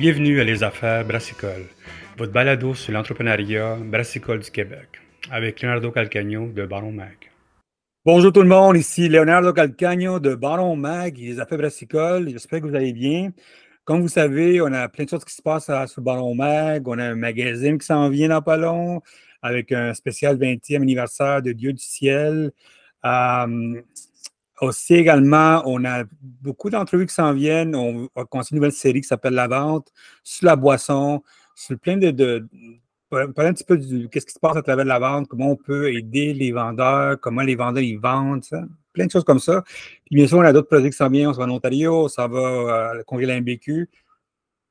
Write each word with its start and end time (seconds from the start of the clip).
Bienvenue 0.00 0.40
à 0.40 0.44
Les 0.44 0.62
Affaires 0.62 1.04
Brassicole, 1.04 1.66
votre 2.16 2.32
balado 2.32 2.72
sur 2.72 2.90
l'entrepreneuriat 2.90 3.76
brassicole 3.84 4.38
du 4.38 4.50
Québec, 4.50 4.98
avec 5.30 5.60
Leonardo 5.60 5.90
Calcagno 5.90 6.46
de 6.46 6.64
Baron 6.64 6.90
Mag. 6.90 7.18
Bonjour 8.06 8.32
tout 8.32 8.40
le 8.40 8.48
monde, 8.48 8.78
ici 8.78 9.10
Leonardo 9.10 9.52
Calcagno 9.52 10.18
de 10.18 10.34
Baron 10.34 10.74
Mag 10.74 11.18
Les 11.18 11.38
Affaires 11.38 11.58
Brassicole. 11.58 12.30
J'espère 12.30 12.62
que 12.62 12.66
vous 12.68 12.74
allez 12.74 12.94
bien. 12.94 13.32
Comme 13.84 14.00
vous 14.00 14.08
savez, 14.08 14.62
on 14.62 14.72
a 14.72 14.88
plein 14.88 15.04
de 15.04 15.10
choses 15.10 15.22
qui 15.26 15.34
se 15.34 15.42
passent 15.42 15.70
sur 15.92 16.00
Baron 16.00 16.34
Mag. 16.34 16.88
On 16.88 16.98
a 16.98 17.04
un 17.04 17.14
magazine 17.14 17.76
qui 17.76 17.84
s'en 17.84 18.08
vient 18.08 18.28
dans 18.28 18.40
pas 18.40 18.58
avec 19.42 19.70
un 19.70 19.92
spécial 19.92 20.38
20e 20.38 20.76
anniversaire 20.76 21.42
de 21.42 21.52
Dieu 21.52 21.74
du 21.74 21.82
ciel. 21.82 22.52
Euh, 23.04 23.82
aussi 24.60 24.94
également, 24.94 25.62
on 25.66 25.84
a 25.84 26.04
beaucoup 26.20 26.70
d'entrevues 26.70 27.06
qui 27.06 27.14
s'en 27.14 27.32
viennent. 27.32 27.74
On 27.74 28.08
va 28.14 28.24
commencer 28.24 28.50
une 28.52 28.56
nouvelle 28.56 28.72
série 28.72 29.00
qui 29.00 29.08
s'appelle 29.08 29.34
La 29.34 29.48
Vente, 29.48 29.92
sur 30.22 30.46
la 30.46 30.56
boisson, 30.56 31.22
sur 31.54 31.78
plein 31.78 31.96
de, 31.96 32.10
de 32.10 32.46
parler 33.10 33.50
un 33.50 33.52
petit 33.52 33.64
peu 33.64 33.76
de 33.76 34.06
qu'est-ce 34.06 34.26
qui 34.26 34.32
se 34.32 34.38
passe 34.38 34.56
à 34.56 34.62
travers 34.62 34.84
la 34.84 34.98
vente, 34.98 35.28
comment 35.28 35.50
on 35.50 35.56
peut 35.56 35.92
aider 35.92 36.32
les 36.32 36.52
vendeurs, 36.52 37.18
comment 37.20 37.42
les 37.42 37.56
vendeurs 37.56 37.82
ils 37.82 37.98
vendent, 37.98 38.44
plein 38.92 39.06
de 39.06 39.10
choses 39.10 39.24
comme 39.24 39.40
ça. 39.40 39.62
Puis 40.06 40.16
bien 40.16 40.26
sûr, 40.26 40.38
on 40.38 40.42
a 40.42 40.52
d'autres 40.52 40.68
projets 40.68 40.90
qui 40.90 40.96
s'en 40.96 41.08
viennent. 41.08 41.28
On 41.28 41.32
s'en 41.32 41.40
va 41.40 41.46
en 41.46 41.56
Ontario, 41.56 42.04
on 42.04 42.08
s'en 42.08 42.28
va 42.28 42.38
euh, 42.38 43.00
à 43.00 43.02
congrès 43.04 43.26
de 43.26 43.32
la 43.32 43.40
MBQ 43.40 43.88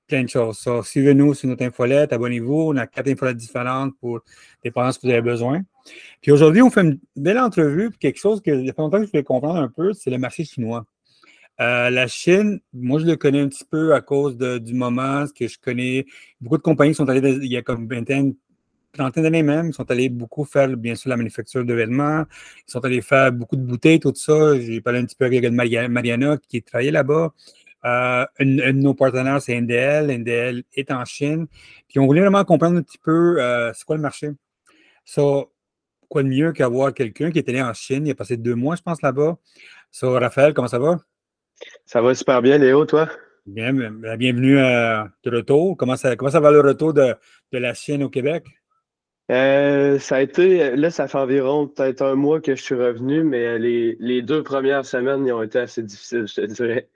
plein 0.10 0.24
de 0.24 0.30
choses. 0.30 0.68
suivez-nous 0.84 1.34
sur 1.34 1.48
notre 1.48 1.64
infolette, 1.64 2.12
abonnez-vous. 2.12 2.72
On 2.72 2.76
a 2.76 2.88
quatre 2.88 3.08
infolettes 3.08 3.38
différentes 3.38 3.94
pour 4.00 4.20
dépendant 4.64 4.92
ce 4.92 5.00
que 5.00 5.08
vous 5.08 5.14
avez 5.14 5.22
besoin. 5.22 5.62
Puis 6.22 6.32
aujourd'hui, 6.32 6.62
on 6.62 6.70
fait 6.70 6.82
une 6.82 7.00
belle 7.16 7.40
entrevue, 7.40 7.90
puis 7.92 8.00
quelque 8.00 8.20
chose 8.20 8.42
que 8.42 8.52
a 8.52 8.74
longtemps 8.78 9.00
que 9.00 9.06
je 9.06 9.12
voulais 9.12 9.24
comprendre 9.24 9.60
un 9.60 9.70
peu, 9.70 9.94
c'est 9.94 10.10
le 10.10 10.18
marché 10.18 10.44
chinois. 10.44 10.86
Euh, 11.62 11.90
la 11.90 12.08
Chine, 12.08 12.60
moi, 12.74 13.00
je 13.00 13.06
le 13.06 13.16
connais 13.16 13.42
un 13.42 13.48
petit 13.48 13.66
peu 13.66 13.94
à 13.94 14.02
cause 14.02 14.38
du 14.38 14.74
moment, 14.74 15.26
que 15.28 15.48
je 15.48 15.58
connais 15.60 16.06
beaucoup 16.42 16.58
de 16.58 16.64
compagnies 16.64 16.96
sont 16.96 17.08
allées, 17.08 17.38
il 17.42 17.52
y 17.52 17.58
a 17.58 17.62
comme 17.62 17.88
vingtaine, 17.88 18.34
trentaine 18.94 19.24
d'années 19.24 19.44
même, 19.44 19.74
sont 19.74 19.90
allés 19.92 20.10
beaucoup 20.10 20.46
faire, 20.46 20.70
bien 20.76 20.96
sûr, 20.96 21.10
la 21.10 21.18
manufacture 21.18 21.66
de 21.66 21.74
vêtements. 21.74 22.24
Ils 22.68 22.72
sont 22.72 22.84
allés 22.86 23.02
faire 23.02 23.32
beaucoup 23.32 23.56
de 23.56 23.62
bouteilles, 23.62 24.00
tout 24.00 24.14
ça. 24.16 24.60
J'ai 24.60 24.82
parlé 24.82 25.00
un 25.00 25.06
petit 25.06 25.16
peu 25.16 25.26
avec 25.26 25.50
Mariana 25.52 26.38
qui 26.48 26.62
travaillait 26.64 26.92
là-bas. 26.92 27.34
Euh, 27.86 28.26
un, 28.40 28.46
de 28.46 28.72
nos 28.72 28.94
partenaires, 28.94 29.42
c'est 29.42 29.60
NDL. 29.60 30.12
NDL 30.12 30.64
est 30.74 30.92
en 30.92 31.06
Chine. 31.06 31.48
Puis 31.88 32.00
on 32.00 32.06
voulait 32.06 32.22
vraiment 32.22 32.44
comprendre 32.44 32.78
un 32.78 32.82
petit 32.82 32.98
peu 32.98 33.42
euh, 33.42 33.72
c'est 33.74 33.86
quoi 33.86 33.96
le 33.96 34.02
marché. 34.02 34.30
So, 35.06 35.52
quoi 36.10 36.24
de 36.24 36.28
mieux 36.28 36.52
qu'avoir 36.52 36.94
quelqu'un 36.94 37.32
qui 37.32 37.40
est 37.40 37.50
allé 37.50 37.62
en 37.62 37.74
Chine, 37.74 38.06
il 38.06 38.12
a 38.12 38.16
passé 38.16 38.38
deux 38.38 38.56
mois, 38.56 38.76
je 38.76 38.82
pense, 38.82 39.02
là-bas? 39.02 39.38
So, 39.92 40.12
Raphaël, 40.12 40.54
comment 40.54 40.68
ça 40.68 40.80
va? 40.80 40.98
Ça 41.86 42.02
va 42.02 42.14
super 42.14 42.42
bien, 42.42 42.58
Léo, 42.58 42.86
toi? 42.86 43.10
Bien, 43.46 43.74
bienvenue 43.74 44.60
euh, 44.60 45.04
de 45.24 45.36
retour. 45.38 45.76
Comment 45.78 45.96
ça, 45.96 46.16
comment 46.16 46.32
ça 46.32 46.40
va 46.40 46.52
le 46.52 46.62
retour 46.62 46.94
de, 46.94 47.16
la 47.52 47.74
Chine 47.74 48.04
au 48.04 48.10
Québec? 48.10 48.46
ça 49.30 50.16
a 50.16 50.22
été, 50.22 50.76
là, 50.76 50.90
ça 50.90 51.08
fait 51.08 51.18
environ 51.18 51.68
peut-être 51.68 52.02
un 52.02 52.16
mois 52.16 52.42
que 52.42 52.56
je 52.56 52.64
suis 52.64 52.74
revenu, 52.74 53.24
mais 53.24 53.60
les, 53.60 53.96
les 54.00 54.24
deux 54.24 54.42
premières 54.42 54.86
semaines, 54.86 55.26
ils 55.28 55.32
ont 55.32 55.44
été 55.44 55.60
assez 55.60 55.84
difficiles, 55.84 56.26
je 56.28 56.34
te 56.34 56.46
dirais. 56.48 56.90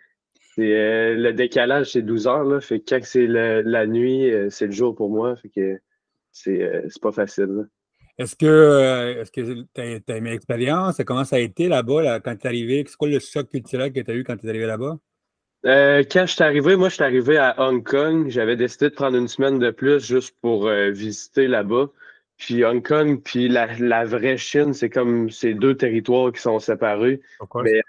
Euh, 0.59 1.15
le 1.15 1.33
décalage, 1.33 1.91
c'est 1.91 2.01
12 2.01 2.27
heures. 2.27 2.43
Là, 2.43 2.61
fait 2.61 2.79
que 2.79 2.85
quand 2.89 2.99
c'est 3.03 3.27
la 3.27 3.85
nuit, 3.87 4.31
euh, 4.31 4.49
c'est 4.49 4.67
le 4.67 4.71
jour 4.71 4.95
pour 4.95 5.09
moi. 5.09 5.35
Fait 5.35 5.49
que 5.49 5.79
c'est 6.31 6.61
euh, 6.61 6.87
pas 7.01 7.11
facile. 7.11 7.67
Est-ce 8.17 8.35
que 8.35 9.19
est-ce 9.19 9.31
que 9.31 9.63
tu 9.73 9.81
as, 10.11 10.15
aimé 10.15 10.31
l'expérience? 10.31 11.01
Comment 11.05 11.23
ça 11.23 11.37
a 11.37 11.39
été 11.39 11.67
là-bas 11.67 12.19
quand 12.19 12.35
tu 12.35 12.43
es 12.43 12.47
arrivé? 12.47 12.83
C'est 12.87 12.95
quoi 12.95 13.07
le 13.07 13.19
choc 13.19 13.49
culturel 13.49 13.91
que 13.91 14.01
tu 14.01 14.11
as 14.11 14.13
eu 14.13 14.23
quand 14.23 14.37
tu 14.37 14.45
es 14.45 14.49
arrivé 14.49 14.65
là-bas? 14.65 14.97
quand 15.65 16.25
je 16.25 16.33
suis 16.33 16.43
arrivé, 16.43 16.75
moi, 16.75 16.89
je 16.89 16.95
suis 16.95 17.03
arrivé 17.05 17.37
à 17.37 17.55
Hong 17.57 17.81
Kong. 17.87 18.27
J'avais 18.27 18.57
décidé 18.57 18.89
de 18.89 18.95
prendre 18.95 19.17
une 19.17 19.29
semaine 19.29 19.59
de 19.59 19.71
plus 19.71 20.05
juste 20.05 20.35
pour 20.41 20.69
visiter 20.69 21.47
là-bas. 21.47 21.89
Puis 22.37 22.65
Hong 22.65 22.85
Kong, 22.85 23.21
puis 23.23 23.47
la, 23.47 24.03
vraie 24.03 24.37
Chine, 24.37 24.73
c'est 24.73 24.89
comme 24.89 25.29
ces 25.29 25.53
deux 25.53 25.77
territoires 25.77 26.33
qui 26.33 26.41
sont 26.41 26.59
séparés. 26.59 27.21
Mais 27.63 27.81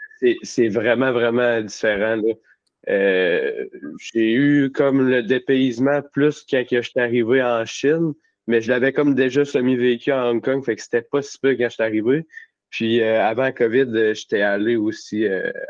c'est 0.42 0.68
vraiment, 0.68 1.10
vraiment 1.10 1.60
différent. 1.62 2.16
Là. 2.16 2.34
Euh, 2.88 3.66
j'ai 3.98 4.32
eu 4.32 4.70
comme 4.70 5.08
le 5.08 5.22
dépaysement 5.22 6.02
plus 6.12 6.44
quand 6.48 6.64
je 6.70 6.80
suis 6.80 7.00
arrivé 7.00 7.42
en 7.42 7.64
Chine, 7.64 8.12
mais 8.46 8.60
je 8.60 8.70
l'avais 8.70 8.92
comme 8.92 9.14
déjà 9.14 9.44
semi-vécu 9.44 10.12
à 10.12 10.28
Hong 10.28 10.42
Kong, 10.42 10.64
fait 10.64 10.76
que 10.76 10.82
c'était 10.82 11.02
pas 11.02 11.22
si 11.22 11.38
peu 11.38 11.54
quand 11.54 11.64
je 11.64 11.74
suis 11.74 11.82
arrivé. 11.82 12.26
Puis 12.70 13.00
euh, 13.00 13.24
avant 13.24 13.52
COVID, 13.52 13.86
euh, 13.94 14.14
j'étais 14.14 14.42
allé 14.42 14.76
aussi 14.76 15.26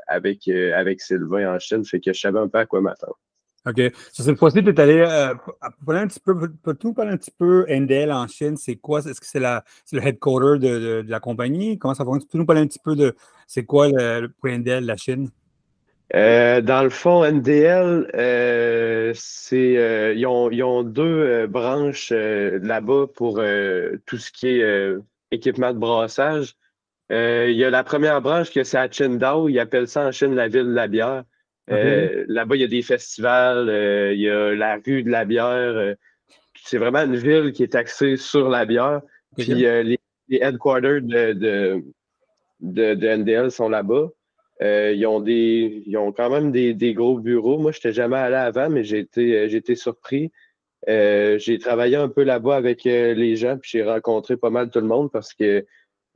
avec, 0.08 0.48
avec 0.48 1.00
Sylvain 1.00 1.54
en 1.54 1.58
Chine, 1.58 1.84
fait 1.84 2.00
que 2.00 2.12
je 2.12 2.20
savais 2.20 2.40
un 2.40 2.48
peu 2.48 2.58
à 2.58 2.66
quoi 2.66 2.80
m'attendre. 2.80 3.18
OK. 3.66 3.80
cette 4.12 4.38
fois-ci, 4.38 4.62
tu 4.62 4.68
es 4.68 4.80
allé 4.80 5.02
parler 5.86 6.02
un 6.02 6.06
petit 6.06 6.20
peu, 6.20 6.36
peux-tu 6.62 6.92
parler 6.92 7.12
un 7.12 7.16
petit 7.16 7.30
peu 7.30 7.64
NDL 7.66 8.12
en 8.12 8.26
Chine? 8.26 8.58
C'est 8.58 8.76
quoi? 8.76 9.00
Est-ce 9.00 9.20
que 9.20 9.26
c'est 9.26 9.40
le 9.40 10.06
headquarter 10.06 10.58
de, 10.58 11.02
de, 11.02 11.10
la 11.10 11.18
compagnie? 11.18 11.78
Comment 11.78 11.94
ça 11.94 12.04
fonctionne? 12.04 12.26
Peux-tu 12.26 12.36
nous 12.36 12.44
parler 12.44 12.60
un 12.60 12.66
petit 12.66 12.80
peu 12.82 12.94
de 12.94 13.14
c'est 13.46 13.64
quoi 13.64 13.88
le, 13.88 14.28
pour 14.28 14.50
NDL, 14.50 14.84
la 14.84 14.96
Chine? 14.96 15.30
Euh, 16.14 16.60
dans 16.60 16.84
le 16.84 16.90
fond, 16.90 17.24
NDL, 17.24 18.08
euh, 18.14 19.12
c'est 19.16 19.76
euh, 19.76 20.14
ils, 20.14 20.26
ont, 20.26 20.84
deux 20.84 21.46
branches 21.48 22.12
là-bas 22.12 23.06
pour 23.14 23.42
tout 24.06 24.18
ce 24.18 24.30
qui 24.30 24.60
est 24.60 24.94
équipement 25.32 25.72
de 25.72 25.78
brassage. 25.78 26.54
il 27.10 27.56
y 27.56 27.64
a 27.64 27.70
la 27.70 27.82
première 27.82 28.20
branche 28.20 28.52
que 28.52 28.62
c'est 28.62 28.78
à 28.78 28.88
Qingdao, 28.88 29.48
ils 29.48 29.58
appellent 29.58 29.88
ça 29.88 30.06
en 30.06 30.12
Chine 30.12 30.34
la 30.34 30.46
ville 30.46 30.66
de 30.66 30.74
la 30.74 30.86
bière. 30.86 31.24
Là-bas, 31.66 32.54
il 32.54 32.60
y 32.60 32.64
a 32.64 32.68
des 32.68 32.82
festivals, 32.82 33.68
il 34.14 34.20
y 34.20 34.30
a 34.30 34.54
la 34.54 34.76
rue 34.76 35.02
de 35.02 35.10
la 35.10 35.24
bière. 35.24 35.96
c'est 36.62 36.78
vraiment 36.78 37.00
une 37.00 37.16
ville 37.16 37.52
qui 37.52 37.64
est 37.64 37.74
axée 37.74 38.16
sur 38.16 38.48
la 38.48 38.64
bière. 38.66 39.00
Puis 39.36 39.46
les, 39.46 39.98
headquarters 40.30 41.02
de, 41.02 41.32
de, 42.60 42.94
de 42.94 43.16
NDL 43.16 43.50
sont 43.50 43.68
là-bas. 43.68 44.10
Euh, 44.62 44.92
ils, 44.92 45.06
ont 45.06 45.20
des, 45.20 45.82
ils 45.86 45.96
ont 45.96 46.12
quand 46.12 46.30
même 46.30 46.52
des, 46.52 46.74
des 46.74 46.94
gros 46.94 47.18
bureaux. 47.18 47.58
Moi, 47.58 47.72
je 47.72 47.78
n'étais 47.78 47.92
jamais 47.92 48.16
allé 48.16 48.36
avant, 48.36 48.70
mais 48.70 48.84
j'ai 48.84 49.00
été, 49.00 49.36
euh, 49.36 49.48
été 49.48 49.74
surpris. 49.74 50.30
Euh, 50.88 51.38
j'ai 51.38 51.58
travaillé 51.58 51.96
un 51.96 52.08
peu 52.08 52.22
là-bas 52.22 52.56
avec 52.56 52.84
les 52.84 53.36
gens, 53.36 53.56
puis 53.58 53.70
j'ai 53.72 53.82
rencontré 53.82 54.36
pas 54.36 54.50
mal 54.50 54.70
tout 54.70 54.80
le 54.80 54.86
monde 54.86 55.10
parce 55.10 55.32
que 55.32 55.64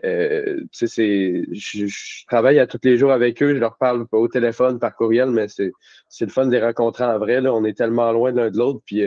euh, 0.04 0.60
c'est, 0.71 1.44
je, 1.53 1.87
je, 1.87 2.26
travaille 2.26 2.59
à 2.60 2.66
tous 2.66 2.78
les 2.84 2.99
jours 2.99 3.10
avec 3.10 3.43
eux, 3.43 3.54
je 3.54 3.59
leur 3.60 3.76
parle 3.78 4.06
au 4.12 4.28
téléphone, 4.28 4.78
par 4.78 4.94
courriel, 4.94 5.31
mais 5.31 5.49
c'est, 5.49 5.72
c'est 6.09 6.26
le 6.26 6.31
fun 6.31 6.47
de 6.47 6.53
les 6.53 6.62
rencontrer 6.62 7.05
en 7.05 7.19
vrai. 7.19 7.41
Là. 7.41 7.53
On 7.53 7.65
est 7.65 7.76
tellement 7.76 8.12
loin 8.12 8.31
l'un 8.31 8.50
de 8.50 8.59
l'autre, 8.59 8.81
puis 8.84 9.05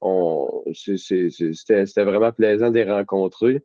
on, 0.00 0.64
c'était, 0.74 1.30
c'était 1.30 2.04
vraiment 2.04 2.32
plaisant 2.32 2.70
de 2.70 2.74
les 2.74 2.90
rencontrer. 2.90 3.62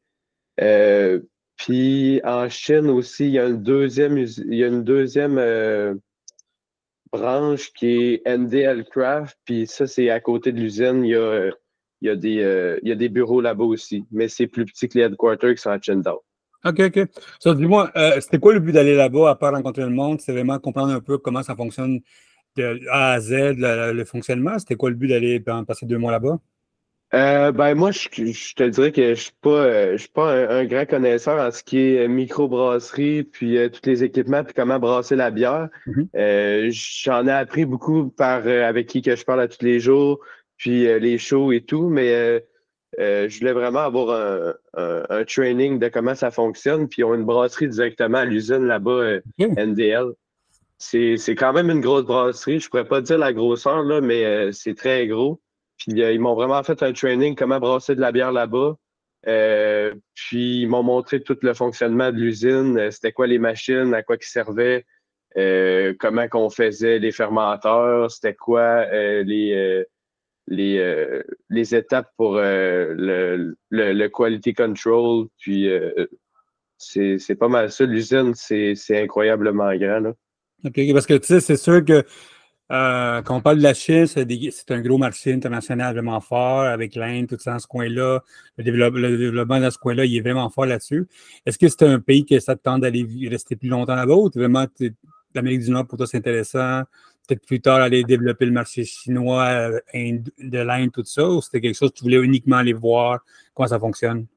Euh, 0.61 1.19
puis 1.59 2.21
en 2.23 2.47
Chine 2.49 2.89
aussi, 2.89 3.25
il 3.25 3.31
y 3.31 3.39
a 3.39 3.45
une 3.45 3.61
deuxième, 3.61 4.17
y 4.17 4.63
a 4.63 4.67
une 4.67 4.83
deuxième 4.85 5.37
euh, 5.37 5.93
branche 7.11 7.73
qui 7.73 7.87
est 7.87 8.25
NDL 8.25 8.85
Craft. 8.85 9.37
Puis 9.43 9.67
ça, 9.67 9.85
c'est 9.85 10.09
à 10.09 10.21
côté 10.21 10.53
de 10.53 10.59
l'usine. 10.59 11.03
Il 11.03 11.11
y 11.11 11.15
a, 11.15 11.49
il 12.01 12.07
y 12.07 12.09
a, 12.09 12.15
des, 12.15 12.41
euh, 12.41 12.79
il 12.81 12.87
y 12.87 12.93
a 12.93 12.95
des 12.95 13.09
bureaux 13.09 13.41
là-bas 13.41 13.65
aussi. 13.65 14.05
Mais 14.09 14.29
c'est 14.29 14.47
plus 14.47 14.63
petit 14.63 14.87
que 14.87 14.97
les 14.97 15.03
headquarters 15.03 15.53
qui 15.53 15.61
sont 15.61 15.69
à 15.69 15.79
Qingdao. 15.79 16.23
OK, 16.63 16.79
OK. 16.79 16.99
So, 17.39 17.53
dis-moi, 17.53 17.91
euh, 17.97 18.21
c'était 18.21 18.39
quoi 18.39 18.53
le 18.53 18.61
but 18.61 18.71
d'aller 18.71 18.95
là-bas 18.95 19.31
à 19.31 19.35
part 19.35 19.53
rencontrer 19.53 19.83
le 19.83 19.89
monde? 19.89 20.21
C'est 20.21 20.31
vraiment 20.31 20.59
comprendre 20.59 20.93
un 20.93 21.01
peu 21.01 21.17
comment 21.17 21.43
ça 21.43 21.57
fonctionne 21.57 21.99
de 22.55 22.79
A 22.89 23.11
à 23.11 23.19
Z, 23.19 23.55
le 23.57 24.05
fonctionnement? 24.05 24.57
C'était 24.59 24.75
quoi 24.75 24.89
le 24.89 24.95
but 24.95 25.09
d'aller 25.09 25.41
passer 25.41 25.85
deux 25.85 25.97
mois 25.97 26.13
là-bas? 26.13 26.39
Euh, 27.15 27.51
ben 27.51 27.73
moi, 27.73 27.91
je, 27.91 28.07
te 28.53 28.63
dirais 28.63 28.91
que 28.91 29.15
je 29.15 29.21
suis 29.21 29.33
pas, 29.41 29.49
euh, 29.49 29.91
je 29.93 29.97
suis 29.97 30.09
pas 30.09 30.31
un, 30.31 30.65
grand 30.65 30.85
connaisseur 30.85 31.43
en 31.43 31.49
ce 31.49 31.63
qui 31.63 31.95
est 31.95 32.07
microbrasserie, 32.07 33.23
puis 33.23 33.57
euh, 33.57 33.69
tous 33.69 33.89
les 33.89 34.03
équipements, 34.03 34.43
puis 34.43 34.53
comment 34.53 34.77
brasser 34.77 35.15
la 35.15 35.31
bière. 35.31 35.69
Mm-hmm. 35.87 36.71
J'en 37.03 37.25
ai 37.25 37.31
appris 37.31 37.65
beaucoup 37.65 38.09
par 38.09 38.47
avec 38.47 38.87
qui 38.87 39.01
que 39.01 39.15
je 39.15 39.25
parle 39.25 39.41
à 39.41 39.47
tous 39.47 39.65
les 39.65 39.79
jours, 39.79 40.19
puis 40.57 40.81
les 40.99 41.17
shows 41.17 41.51
et 41.51 41.61
tout, 41.61 41.89
mais 41.89 42.43
je 42.99 43.39
voulais 43.39 43.53
vraiment 43.53 43.79
avoir 43.79 44.55
un, 44.75 45.03
un, 45.09 45.23
training 45.23 45.79
de 45.79 45.87
comment 45.87 46.13
ça 46.13 46.29
fonctionne, 46.29 46.87
puis 46.87 47.01
ils 47.01 47.05
ont 47.05 47.15
une 47.15 47.25
brasserie 47.25 47.69
directement 47.69 48.19
à 48.19 48.25
l'usine 48.25 48.67
là-bas, 48.67 49.19
NDL. 49.39 50.11
C'est 50.77 51.35
quand 51.35 51.53
même 51.53 51.71
une 51.71 51.81
grosse 51.81 52.05
brasserie. 52.05 52.59
Je 52.59 52.69
pourrais 52.69 52.87
pas 52.87 53.01
dire 53.01 53.17
la 53.17 53.33
grosseur, 53.33 53.81
là, 53.81 53.99
mais 53.99 54.51
c'est 54.51 54.75
très 54.75 55.07
gros. 55.07 55.41
Puis 55.79 56.01
euh, 56.03 56.11
ils 56.11 56.19
m'ont 56.19 56.35
vraiment 56.35 56.61
fait 56.61 56.83
un 56.83 56.93
training, 56.93 57.35
comment 57.35 57.59
brasser 57.59 57.95
de 57.95 58.01
la 58.01 58.11
bière 58.11 58.31
là-bas. 58.31 58.75
Euh, 59.27 59.93
puis 60.13 60.61
ils 60.61 60.67
m'ont 60.67 60.83
montré 60.83 61.21
tout 61.21 61.37
le 61.41 61.53
fonctionnement 61.53 62.11
de 62.11 62.17
l'usine, 62.17 62.77
euh, 62.77 62.91
c'était 62.91 63.11
quoi 63.11 63.27
les 63.27 63.39
machines, 63.39 63.93
à 63.93 64.03
quoi 64.03 64.17
ils 64.21 64.25
servaient, 64.25 64.85
comment 65.99 66.27
qu'on 66.27 66.49
faisait 66.49 66.99
les 66.99 67.11
fermenteurs, 67.11 68.11
c'était 68.11 68.35
quoi 68.35 68.85
les, 69.23 69.85
les, 70.47 71.21
les 71.49 71.75
étapes 71.75 72.09
pour 72.17 72.35
le, 72.35 73.55
le, 73.69 74.07
quality 74.07 74.53
control. 74.53 75.27
Puis 75.37 75.69
c'est 76.77 77.37
pas 77.37 77.47
mal 77.47 77.71
ça. 77.71 77.85
L'usine, 77.85 78.33
c'est 78.35 78.75
incroyablement 79.01 79.73
grand. 79.75 79.99
Là. 79.99 80.13
OK, 80.65 80.79
parce 80.93 81.05
que 81.05 81.13
tu 81.13 81.27
sais, 81.27 81.39
c'est 81.39 81.57
sûr 81.57 81.85
que 81.85 82.03
Euh, 82.71 83.23
quand 83.23 83.35
on 83.35 83.41
parle 83.41 83.57
de 83.57 83.63
la 83.63 83.73
Chine, 83.73 84.05
c'est 84.05 84.71
un 84.71 84.81
gros 84.81 84.99
marché 84.99 85.33
international 85.33 85.93
vraiment 85.93 86.21
fort 86.21 86.61
avec 86.61 86.95
l'Inde, 86.95 87.27
tout 87.27 87.37
ça 87.39 87.57
ce 87.57 87.65
coin-là. 87.65 88.21
Le, 88.57 88.63
développement 88.63 89.59
dans 89.59 89.71
ce 89.71 89.77
coin-là, 89.79 90.05
il 90.05 90.15
est 90.15 90.21
vraiment 90.21 90.49
fort 90.49 90.67
là-dessus. 90.67 91.07
Est-ce 91.45 91.57
que 91.57 91.67
c'est 91.67 91.83
un 91.83 91.99
pays 91.99 92.25
que 92.25 92.39
ça 92.39 92.55
te 92.55 92.61
tente 92.61 92.81
d'aller 92.81 93.07
rester 93.27 93.55
plus 93.55 93.69
longtemps 93.69 93.95
là-bas 93.95 94.13
ou 94.13 94.29
vraiment 94.33 94.67
l'Amérique 95.33 95.61
du 95.61 95.71
Nord 95.71 95.87
pour 95.87 95.97
toi 95.97 96.05
c'est 96.05 96.17
intéressant? 96.17 96.83
Peut-être 97.27 97.45
plus 97.45 97.59
tard 97.59 97.77
aller 97.77 98.03
développer 98.03 98.45
le 98.45 98.51
marché 98.51 98.85
chinois, 98.85 99.45
euh, 99.45 99.79
de 99.93 100.59
l'Inde, 100.59 100.91
tout 100.91 101.03
ça, 101.05 101.27
ou 101.27 101.41
c'était 101.41 101.61
quelque 101.61 101.77
chose 101.77 101.89
que 101.91 101.97
tu 101.97 102.03
voulais 102.03 102.17
uniquement 102.17 102.57
aller 102.57 102.73
voir 102.73 103.19
comment 103.55 103.67
ça 103.67 103.79
fonctionne? 103.79 104.27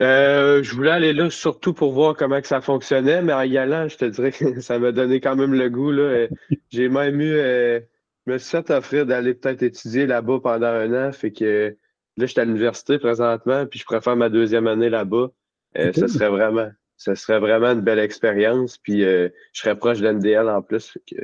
Euh, 0.00 0.62
je 0.62 0.74
voulais 0.74 0.90
aller 0.90 1.12
là 1.12 1.28
surtout 1.30 1.74
pour 1.74 1.92
voir 1.92 2.16
comment 2.16 2.40
que 2.40 2.46
ça 2.46 2.60
fonctionnait, 2.60 3.22
mais 3.22 3.32
en 3.32 3.42
y 3.42 3.58
allant, 3.58 3.88
je 3.88 3.96
te 3.96 4.04
dirais 4.04 4.32
que 4.32 4.60
ça 4.60 4.78
m'a 4.78 4.92
donné 4.92 5.20
quand 5.20 5.36
même 5.36 5.54
le 5.54 5.68
goût. 5.68 5.90
Là. 5.90 6.28
J'ai 6.70 6.88
même 6.88 7.20
eu, 7.20 7.34
euh, 7.34 7.80
me 8.26 8.38
suis 8.38 8.50
fait 8.50 8.70
offrir 8.70 9.06
d'aller 9.06 9.34
peut-être 9.34 9.62
étudier 9.62 10.06
là-bas 10.06 10.40
pendant 10.42 10.66
un 10.66 11.08
an. 11.08 11.12
Fait 11.12 11.32
que 11.32 11.76
là, 12.16 12.26
je 12.26 12.26
suis 12.26 12.40
à 12.40 12.44
l'université 12.44 12.98
présentement, 12.98 13.66
puis 13.66 13.78
je 13.78 13.84
préfère 13.84 14.16
ma 14.16 14.28
deuxième 14.28 14.66
année 14.66 14.88
là-bas. 14.88 15.30
Euh, 15.78 15.92
Ce 15.94 16.06
serait 16.06 16.28
vraiment, 16.28 16.70
ce 16.96 17.14
serait 17.14 17.38
vraiment 17.38 17.72
une 17.72 17.80
belle 17.80 17.98
expérience. 17.98 18.78
Puis 18.78 19.04
euh, 19.04 19.28
je 19.52 19.60
serais 19.60 19.76
proche 19.76 20.00
de 20.00 20.08
l'NDL 20.08 20.48
en 20.48 20.62
plus. 20.62 20.88
Fait 20.88 21.02
que, 21.08 21.22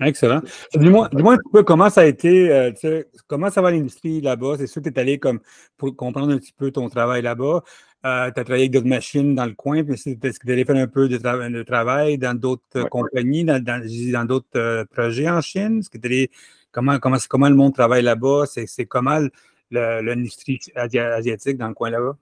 Excellent. 0.00 0.40
Dis-moi 0.74 1.08
dis 1.12 1.22
un 1.22 1.36
peu 1.52 1.62
comment 1.62 1.88
ça 1.88 2.00
a 2.00 2.04
été, 2.04 2.50
euh, 2.50 3.02
comment 3.28 3.50
ça 3.50 3.62
va 3.62 3.70
l'industrie 3.70 4.20
là-bas? 4.20 4.56
C'est 4.58 4.66
sûr 4.66 4.82
que 4.82 4.88
tu 4.88 4.94
es 4.94 4.98
allé 4.98 5.18
comme 5.18 5.40
pour 5.76 5.94
comprendre 5.94 6.32
un 6.32 6.38
petit 6.38 6.52
peu 6.52 6.70
ton 6.70 6.88
travail 6.88 7.22
là-bas. 7.22 7.62
Euh, 8.04 8.30
tu 8.32 8.40
as 8.40 8.44
travaillé 8.44 8.64
avec 8.64 8.72
d'autres 8.72 8.88
machines 8.88 9.34
dans 9.34 9.46
le 9.46 9.54
coin, 9.54 9.82
puis 9.84 9.94
est-ce 9.94 10.38
que 10.38 10.46
tu 10.46 10.52
allé 10.52 10.64
faire 10.64 10.76
un 10.76 10.88
peu 10.88 11.08
de, 11.08 11.62
travail 11.62 12.18
dans 12.18 12.34
d'autres 12.34 12.88
compagnies, 12.88 13.44
dans 13.44 14.26
d'autres 14.26 14.46
euh, 14.56 14.84
projets 14.84 15.28
en 15.28 15.40
Chine? 15.40 15.80
-ce 15.80 15.88
que 15.88 16.28
comment, 16.72 16.98
comment, 16.98 17.18
comment 17.28 17.48
le 17.48 17.54
monde 17.54 17.74
travaille 17.74 18.02
là-bas? 18.02 18.44
C'est 18.46 18.86
comment 18.86 19.20
l'industrie 19.70 20.60
asiatique 20.74 21.56
dans 21.56 21.68
le 21.68 21.74
coin 21.74 21.90
là-bas? 21.90 22.16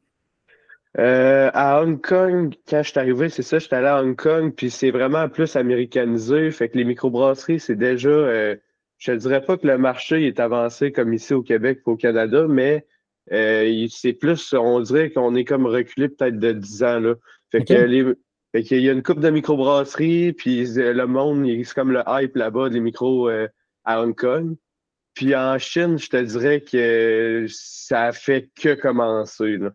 Euh, 0.99 1.50
à 1.55 1.81
Hong 1.81 2.00
Kong, 2.00 2.55
quand 2.69 2.83
je 2.83 2.91
suis 2.91 2.99
arrivé, 2.99 3.31
c'est 3.31 3.43
ça, 3.43 3.59
j'étais 3.59 3.77
allé 3.77 3.87
à 3.87 4.03
Hong 4.03 4.15
Kong, 4.15 4.53
puis 4.55 4.71
c'est 4.71 4.91
vraiment 4.91 5.29
plus 5.29 5.56
américanisé. 5.56 6.50
Fait 6.50 6.69
que 6.69 6.77
les 6.77 6.85
microbrasseries, 6.85 7.61
c'est 7.61 7.77
déjà, 7.77 8.11
euh, 8.11 8.56
je 8.99 9.12
ne 9.12 9.17
dirais 9.17 9.43
pas 9.43 9.56
que 9.56 9.67
le 9.67 9.79
marché 9.79 10.27
est 10.27 10.39
avancé 10.39 10.93
comme 10.93 11.15
ici 11.15 11.33
au 11.33 11.43
Québec 11.43 11.81
ou 11.87 11.93
au 11.93 11.97
Canada, 11.97 12.47
mais 12.47 12.87
euh, 13.33 13.87
c'est 13.89 14.12
plus, 14.12 14.53
on 14.53 14.81
dirait 14.81 15.11
qu'on 15.11 15.35
est 15.35 15.44
comme 15.44 15.67
reculé 15.67 16.09
peut-être 16.09 16.39
de 16.39 16.53
10 16.53 16.83
ans. 16.83 17.00
Là. 17.00 17.15
Fait 17.50 17.65
que 17.65 17.73
les, 17.73 18.05
fait 18.53 18.62
qu'il 18.62 18.81
y 18.81 18.91
a 18.91 18.93
une 18.93 19.03
coupe 19.03 19.21
de 19.21 19.31
microbrasseries, 19.31 20.35
puis 20.35 20.67
le 20.77 21.06
monde, 21.06 21.47
c'est 21.65 21.75
comme 21.75 21.93
le 21.93 22.03
hype 22.06 22.37
là-bas 22.37 22.69
des 22.69 22.81
micros 22.81 23.31
à 23.85 24.03
Hong 24.03 24.15
Kong. 24.15 24.56
Puis 25.15 25.35
en 25.35 25.59
Chine, 25.59 25.99
je 25.99 26.09
te 26.09 26.17
dirais 26.17 26.61
que 26.62 27.47
ça 27.49 28.05
a 28.05 28.12
fait 28.12 28.50
que 28.55 28.75
commencer. 28.75 29.56
Là. 29.56 29.73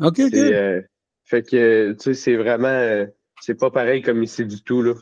OK, 0.00 0.20
OK. 0.20 0.34
Euh, 0.34 0.82
fait 1.24 1.42
que, 1.42 1.92
tu 1.92 1.98
sais, 2.00 2.14
c'est 2.14 2.36
vraiment, 2.36 2.68
euh, 2.68 3.06
c'est 3.40 3.58
pas 3.58 3.70
pareil 3.70 4.02
comme 4.02 4.22
ici 4.22 4.44
du 4.44 4.62
tout, 4.62 4.82
là. 4.82 4.94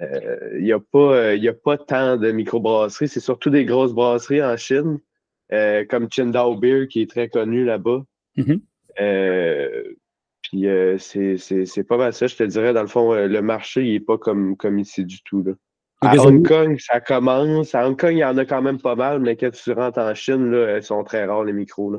Il 0.00 0.02
euh, 0.02 0.60
n'y 0.60 0.72
a, 0.72 0.80
pas, 0.80 1.32
a 1.32 1.52
pas 1.52 1.76
tant 1.76 2.16
de 2.16 2.32
microbrasseries. 2.32 3.08
C'est 3.08 3.20
surtout 3.20 3.50
des 3.50 3.66
grosses 3.66 3.92
brasseries 3.92 4.42
en 4.42 4.56
Chine, 4.56 4.98
comme 5.90 6.08
Qingdao 6.08 6.56
Beer, 6.56 6.88
qui 6.88 7.02
est 7.02 7.10
très 7.10 7.28
connu 7.28 7.64
là-bas. 7.66 8.02
Mm-hmm. 8.38 8.60
puis 10.42 10.98
c'est 10.98 11.84
pas 11.84 11.98
mal 11.98 12.14
ça, 12.14 12.26
je 12.26 12.36
te 12.36 12.44
dirais. 12.44 12.72
Dans 12.72 12.80
le 12.80 12.88
fond, 12.88 13.12
le 13.12 13.40
marché, 13.42 13.84
il 13.84 13.92
n'est 13.92 14.00
pas 14.00 14.16
comme, 14.16 14.56
comme 14.56 14.78
ici 14.78 15.04
du 15.04 15.22
tout. 15.22 15.42
Là. 15.42 15.52
À 16.00 16.16
Hong 16.16 16.46
Kong, 16.46 16.78
ça 16.78 17.00
commence. 17.00 17.74
À 17.74 17.86
Hong 17.86 17.98
Kong, 17.98 18.12
il 18.12 18.18
y 18.18 18.24
en 18.24 18.38
a 18.38 18.46
quand 18.46 18.62
même 18.62 18.80
pas 18.80 18.94
mal, 18.94 19.20
mais 19.20 19.36
quand 19.36 19.50
tu 19.50 19.72
rentres 19.72 19.98
en 19.98 20.14
Chine, 20.14 20.50
là, 20.50 20.76
elles 20.76 20.82
sont 20.82 21.04
très 21.04 21.26
rares, 21.26 21.44
les 21.44 21.52
micros. 21.52 21.90
Là. 21.90 21.98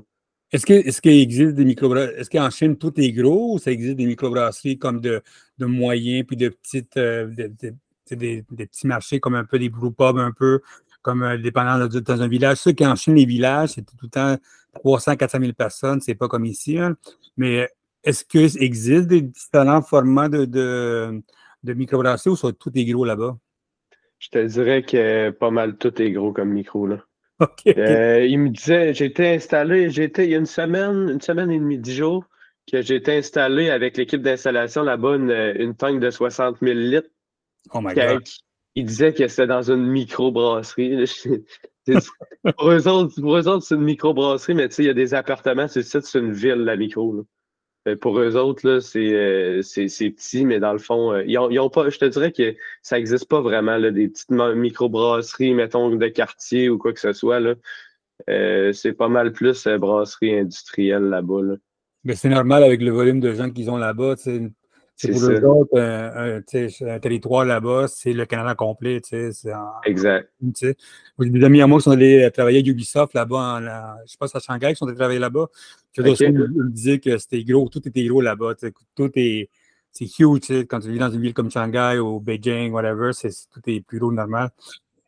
Est-ce 0.51 1.01
qu'il 1.01 1.19
existe 1.19 1.55
des 1.55 1.65
microbrasseries? 1.65 2.15
Est-ce 2.15 2.29
qu'en 2.29 2.49
Chine, 2.49 2.77
tout 2.77 2.93
est 2.99 3.11
gros 3.11 3.55
ou 3.55 3.59
ça 3.59 3.71
existe 3.71 3.97
des 3.97 4.05
microbrasseries 4.05 4.77
comme 4.77 5.01
de, 5.01 5.21
de 5.57 5.65
moyens 5.65 6.25
puis 6.25 6.37
de 6.37 6.49
petites 6.49 6.97
euh, 6.97 7.27
des, 8.11 8.43
petits 8.43 8.87
marchés 8.87 9.19
comme 9.19 9.35
un 9.35 9.43
peu 9.43 9.57
des 9.57 9.69
pubs 9.69 10.19
un 10.19 10.31
peu 10.31 10.61
comme 11.01 11.23
euh, 11.23 11.37
dépendant 11.37 11.87
dans 11.87 12.21
un 12.21 12.27
village? 12.27 12.57
Ceux 12.57 12.73
qu'en 12.73 12.95
Chine, 12.95 13.15
les 13.15 13.25
villages, 13.25 13.69
c'est 13.69 13.85
tout 13.85 13.95
le 14.01 14.07
temps 14.07 14.37
300, 14.75 15.15
400 15.15 15.39
000 15.39 15.53
personnes, 15.53 16.01
c'est 16.01 16.15
pas 16.15 16.27
comme 16.27 16.45
ici. 16.45 16.77
Hein. 16.77 16.95
Mais 17.37 17.69
est-ce 18.03 18.23
qu'il 18.23 18.49
existe 18.63 19.07
des 19.07 19.21
différents 19.21 19.81
formats 19.81 20.29
de, 20.29 20.45
de, 20.45 21.21
de 21.63 21.73
microbrasseries 21.73 22.37
ou 22.43 22.51
tout 22.51 22.71
est 22.75 22.85
gros 22.85 23.05
là-bas? 23.05 23.37
Je 24.19 24.29
te 24.29 24.45
dirais 24.45 24.83
que 24.83 25.31
pas 25.31 25.51
mal 25.51 25.77
tout 25.77 26.01
est 26.01 26.11
gros 26.11 26.31
comme 26.31 26.49
micro, 26.49 26.87
là. 26.87 27.03
Euh, 27.67 28.25
il 28.25 28.39
me 28.39 28.49
disait, 28.49 28.93
j'ai 28.93 29.05
été 29.05 29.27
installé, 29.35 29.89
j'étais 29.89 30.25
il 30.25 30.31
y 30.31 30.35
a 30.35 30.37
une 30.37 30.45
semaine, 30.45 31.09
une 31.09 31.21
semaine 31.21 31.51
et 31.51 31.59
demie, 31.59 31.77
dix 31.77 31.95
jours, 31.95 32.23
que 32.71 32.81
j'ai 32.81 32.95
été 32.95 33.17
installé 33.17 33.69
avec 33.69 33.97
l'équipe 33.97 34.21
d'installation 34.21 34.83
là-bas, 34.83 35.15
une, 35.15 35.31
une 35.59 35.75
tank 35.75 35.99
de 35.99 36.09
60 36.09 36.57
000 36.61 36.73
litres. 36.73 37.09
Oh 37.73 37.81
my 37.81 37.93
God. 37.93 38.23
Il 38.75 38.85
disait 38.85 39.13
que 39.13 39.27
c'était 39.27 39.47
dans 39.47 39.69
une 39.69 39.85
microbrasserie. 39.85 41.05
pour 42.57 42.71
eux 42.71 42.87
autres, 42.87 43.61
c'est 43.61 43.75
une 43.75 43.81
microbrasserie, 43.81 44.55
mais 44.55 44.69
tu 44.69 44.75
sais, 44.75 44.83
il 44.83 44.87
y 44.87 44.89
a 44.89 44.93
des 44.93 45.13
appartements, 45.13 45.67
c'est 45.67 45.83
ça, 45.83 46.01
c'est 46.01 46.19
une 46.19 46.33
ville, 46.33 46.63
la 46.63 46.75
micro. 46.75 47.25
Euh, 47.87 47.95
pour 47.95 48.19
eux 48.19 48.35
autres, 48.35 48.67
euh, 48.67 49.61
c'est, 49.61 50.09
petit, 50.09 50.45
mais 50.45 50.59
dans 50.59 50.73
le 50.73 50.79
fond, 50.79 51.13
euh, 51.13 51.23
ils 51.25 51.37
pas, 51.71 51.89
je 51.89 51.99
te 51.99 52.05
dirais 52.05 52.31
que 52.31 52.55
ça 52.81 52.97
n'existe 52.97 53.27
pas 53.27 53.41
vraiment, 53.41 53.77
là, 53.77 53.91
des 53.91 54.07
petites 54.07 54.31
microbrasseries, 54.31 55.53
mettons, 55.53 55.89
de 55.89 56.07
quartier 56.07 56.69
ou 56.69 56.77
quoi 56.77 56.93
que 56.93 56.99
ce 56.99 57.13
soit. 57.13 57.39
Là. 57.39 57.55
c'est 58.73 58.93
pas 58.93 59.09
mal 59.09 59.33
plus 59.33 59.67
brasserie 59.67 60.39
industrielle 60.39 61.03
là-bas. 61.03 61.57
Mais 62.03 62.15
c'est 62.15 62.29
normal 62.29 62.63
avec 62.63 62.81
le 62.81 62.91
volume 62.91 63.19
de 63.19 63.33
gens 63.33 63.49
qu'ils 63.49 63.69
ont 63.69 63.77
là-bas. 63.77 64.15
C'est 64.97 65.11
pour 65.11 65.23
eux 65.23 65.43
autres, 65.43 65.77
un, 65.77 66.37
un, 66.37 66.99
territoire 66.99 67.43
là-bas, 67.43 67.87
c'est 67.89 68.13
le 68.13 68.25
Canada 68.25 68.55
complet. 68.55 69.01
En, 69.13 69.81
exact. 69.83 70.29
Des 70.41 71.43
amis 71.43 71.61
à 71.61 71.67
moi 71.67 71.79
qui 71.79 71.83
sont 71.83 71.91
allés 71.91 72.29
travailler 72.33 72.59
à 72.59 72.69
Ubisoft 72.69 73.13
là-bas, 73.13 73.59
je 74.09 74.17
pas, 74.17 74.27
à 74.33 74.39
Shanghai, 74.39 74.69
qui 74.69 74.77
sont 74.77 74.87
allés 74.87 74.95
travailler 74.95 75.19
là-bas. 75.19 75.47
Okay. 75.97 76.15
Ils 76.21 76.33
me 76.33 76.69
disaient 76.69 76.99
que 76.99 77.17
c'était 77.17 77.43
gros, 77.43 77.67
tout 77.67 77.85
était 77.85 78.05
gros 78.05 78.21
là-bas. 78.21 78.53
Tout 78.95 79.11
est. 79.15 79.49
C'est 79.91 80.05
huge, 80.19 80.65
quand 80.69 80.81
tu 80.81 80.91
vis 80.91 80.99
dans 80.99 81.09
une 81.09 81.21
ville 81.21 81.33
comme 81.33 81.49
Shanghai 81.49 81.99
ou 81.99 82.19
Beijing, 82.19 82.73
whatever, 82.73 83.11
tout 83.13 83.61
est 83.67 83.79
plus 83.79 83.97
gros 83.97 84.11
normal. 84.11 84.49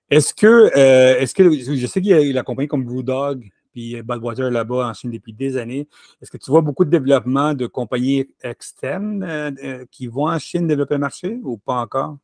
Est-ce 0.10 0.34
que, 0.34 0.48
euh, 0.48 1.20
est-ce 1.20 1.36
que, 1.36 1.44
je 1.52 1.88
sais 1.88 2.00
qu'il 2.00 2.12
y 2.12 2.14
a 2.14 2.34
la 2.34 2.44
compagnie 2.44 2.70
comme 2.70 2.86
Brewdog, 2.86 3.50
puis 3.78 4.02
Budweiser 4.02 4.50
là-bas 4.50 4.90
en 4.90 4.94
Chine 4.94 5.12
depuis 5.12 5.34
des 5.34 5.56
années. 5.56 5.88
Est-ce 6.20 6.32
que 6.32 6.38
tu 6.38 6.50
vois 6.50 6.62
beaucoup 6.62 6.84
de 6.84 6.90
développement 6.90 7.54
de 7.54 7.68
compagnies 7.68 8.26
externes 8.42 9.22
euh, 9.22 9.52
euh, 9.64 9.86
qui 9.92 10.08
vont 10.08 10.28
en 10.28 10.40
Chine 10.40 10.68
développer 10.68 10.96
le 10.96 11.02
marché 11.02 11.40
ou 11.44 11.58
pas 11.58 11.76
encore? 11.76 12.18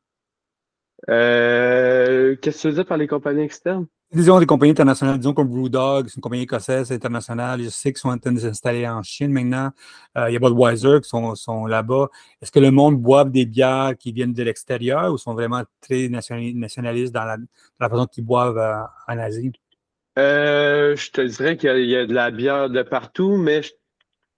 Euh, 1.09 2.35
qu'est-ce 2.41 2.57
que 2.57 2.61
tu 2.61 2.67
veux 2.69 2.73
dire 2.73 2.85
par 2.87 2.97
les 2.97 3.07
compagnies 3.07 3.43
externes? 3.43 3.85
Disons 4.11 4.39
des 4.39 4.47
compagnies 4.47 4.71
internationales, 4.71 5.19
disons 5.19 5.33
comme 5.33 5.47
Brewdog, 5.47 6.07
c'est 6.07 6.15
une 6.15 6.21
compagnie 6.21 6.43
écossaise 6.43 6.91
internationale. 6.91 7.61
Je 7.61 7.69
sais 7.69 7.91
qu'ils 7.91 7.99
sont 7.99 8.09
en 8.09 8.17
train 8.17 8.31
de 8.31 8.39
s'installer 8.39 8.87
en 8.87 9.03
Chine 9.03 9.31
maintenant. 9.31 9.69
il 10.15 10.33
y 10.33 10.35
a 10.35 10.39
Budweiser 10.39 11.01
qui 11.01 11.09
sont, 11.09 11.35
sont 11.35 11.67
là-bas. 11.67 12.09
Est-ce 12.41 12.51
que 12.51 12.59
le 12.59 12.71
monde 12.71 12.99
boit 12.99 13.25
des 13.25 13.45
bières 13.45 13.93
qui 13.97 14.11
viennent 14.11 14.33
de 14.33 14.43
l'extérieur 14.43 15.11
ou 15.11 15.17
sont 15.17 15.33
vraiment 15.33 15.63
très 15.81 16.09
nationalistes 16.09 17.13
dans 17.13 17.25
la, 17.25 17.37
dans 17.37 17.45
la 17.79 17.89
façon 17.89 18.05
qu'ils 18.05 18.25
boivent 18.25 18.87
en 19.07 19.17
Asie? 19.19 19.51
Euh, 20.19 20.95
je 20.95 21.11
te 21.11 21.21
dirais 21.21 21.57
qu'il 21.57 21.85
y, 21.85 21.95
a 21.95 22.05
de 22.05 22.13
la 22.13 22.29
bière 22.29 22.69
de 22.69 22.83
partout, 22.83 23.35
mais 23.37 23.61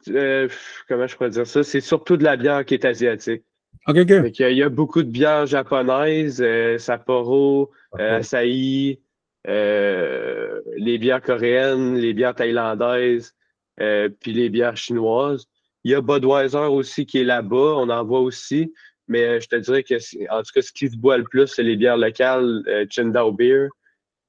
euh, 0.09 0.47
comment 0.87 1.07
je 1.07 1.15
pourrais 1.15 1.29
dire 1.29 1.47
ça? 1.47 1.63
C'est 1.63 1.81
surtout 1.81 2.17
de 2.17 2.23
la 2.23 2.37
bière 2.37 2.63
qui 2.63 2.75
est 2.75 2.85
asiatique. 2.85 3.43
OK, 3.87 3.97
OK. 3.97 4.39
il, 4.39 4.57
y 4.57 4.63
a, 4.63 4.69
beaucoup 4.69 5.03
de 5.03 5.09
bières 5.09 5.45
japonaises, 5.45 6.41
euh, 6.41 6.77
Sapporo, 6.77 7.71
euh, 7.99 8.19
Asahi, 8.19 8.99
les 9.45 10.97
bières 10.97 11.21
coréennes, 11.21 11.97
les 11.97 12.13
bières 12.13 12.35
thaïlandaises, 12.35 13.35
puis 13.77 14.33
les 14.33 14.49
bières 14.49 14.77
chinoises. 14.77 15.45
Il 15.83 15.91
y 15.91 15.95
a 15.95 16.01
Budweiser 16.01 16.57
aussi 16.57 17.05
qui 17.05 17.19
est 17.19 17.25
là-bas, 17.25 17.75
on 17.75 17.89
en 17.89 18.03
voit 18.03 18.21
aussi. 18.21 18.73
Mais 19.07 19.39
je 19.39 19.47
te 19.47 19.55
dirais 19.57 19.83
que, 19.83 19.93
en 20.31 20.41
tout 20.41 20.51
cas, 20.55 20.61
ce 20.63 20.71
qui 20.71 20.89
se 20.89 20.97
boit 20.97 21.17
le 21.17 21.25
plus, 21.25 21.45
c'est 21.45 21.61
les 21.61 21.75
bières 21.75 21.97
locales, 21.97 22.63
Chindao 22.89 23.31
Beer 23.31 23.67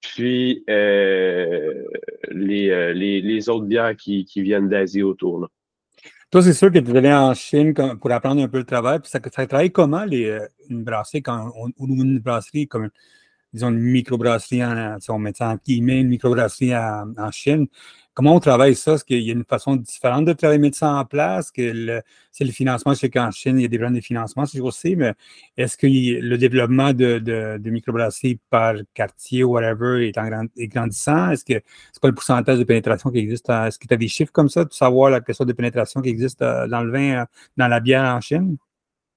puis 0.00 0.64
euh, 0.68 1.84
euh, 2.30 2.92
les, 2.92 3.20
les, 3.20 3.48
autres 3.48 3.66
bières 3.66 3.96
qui, 3.96 4.24
qui 4.24 4.42
viennent 4.42 4.68
d'Asie 4.68 5.02
autour. 5.02 5.48
Toi, 6.30 6.42
c'est 6.42 6.52
sûr 6.52 6.72
que 6.72 6.78
tu 6.78 6.90
es 6.90 6.96
allé 6.96 7.12
en 7.12 7.34
Chine 7.34 7.72
pour 7.74 8.10
apprendre 8.10 8.42
un 8.42 8.48
peu 8.48 8.58
le 8.58 8.64
travail. 8.64 9.00
Puis 9.00 9.10
ça, 9.10 9.20
ça 9.32 9.46
travaille 9.46 9.70
comment 9.70 10.04
les, 10.04 10.26
euh, 10.26 10.46
une 10.68 10.84
brasserie, 10.84 11.22
quand 11.22 11.52
on, 11.56 11.70
une 11.78 12.18
brasserie 12.18 12.66
comme 12.66 12.90
disons 13.52 13.70
une 13.70 13.78
microbrasserie, 13.78 14.64
en, 14.64 14.98
si 15.00 15.10
on 15.10 15.18
met 15.18 15.32
ça 15.32 15.50
en 15.50 15.56
guillemets, 15.64 16.00
une 16.00 16.08
microbrasserie 16.08 16.76
en, 16.76 17.12
en 17.16 17.30
Chine? 17.30 17.66
Comment 18.16 18.34
on 18.34 18.40
travaille 18.40 18.74
ça? 18.74 18.94
Est-ce 18.94 19.04
qu'il 19.04 19.20
y 19.20 19.28
a 19.28 19.34
une 19.34 19.44
façon 19.44 19.76
différente 19.76 20.24
de 20.24 20.32
travailler 20.32 20.72
ça 20.72 20.90
en 20.94 21.04
place? 21.04 21.52
Que 21.52 22.02
c'est 22.32 22.44
le 22.44 22.50
financement, 22.50 22.94
je 22.94 23.00
sais 23.00 23.10
qu'en 23.10 23.30
Chine, 23.30 23.58
il 23.58 23.62
y 23.62 23.64
a 23.66 23.68
des 23.68 23.76
problèmes 23.76 23.94
de 23.96 24.04
financement, 24.04 24.46
c'est 24.46 24.58
aussi, 24.58 24.96
mais 24.96 25.12
est-ce 25.56 25.76
que 25.76 25.86
le 25.86 26.36
développement 26.38 26.94
de, 26.94 27.18
de, 27.18 28.40
par 28.48 28.74
quartier 28.94 29.44
ou 29.44 29.52
whatever 29.52 30.08
est, 30.08 30.16
en 30.18 30.46
grandissant? 30.56 31.30
Est-ce 31.30 31.44
que 31.44 31.60
c'est 31.92 32.00
quoi 32.00 32.08
le 32.08 32.14
pourcentage 32.14 32.58
de 32.58 32.64
pénétration 32.64 33.10
qui 33.10 33.18
existe? 33.18 33.50
Est-ce 33.50 33.78
que 33.78 33.86
tu 33.86 33.94
as 33.94 33.98
des 33.98 34.08
chiffres 34.08 34.32
comme 34.32 34.48
ça 34.48 34.64
de 34.64 34.72
savoir 34.72 35.10
la 35.10 35.20
question 35.20 35.44
de 35.44 35.52
pénétration 35.52 36.00
qui 36.00 36.08
existe 36.08 36.40
euh, 36.40 36.66
dans 36.66 36.82
le 36.82 36.90
vin, 36.90 37.20
euh, 37.20 37.24
dans 37.58 37.68
la 37.68 37.80
bière 37.80 38.02
en 38.02 38.20
Chine? 38.22 38.56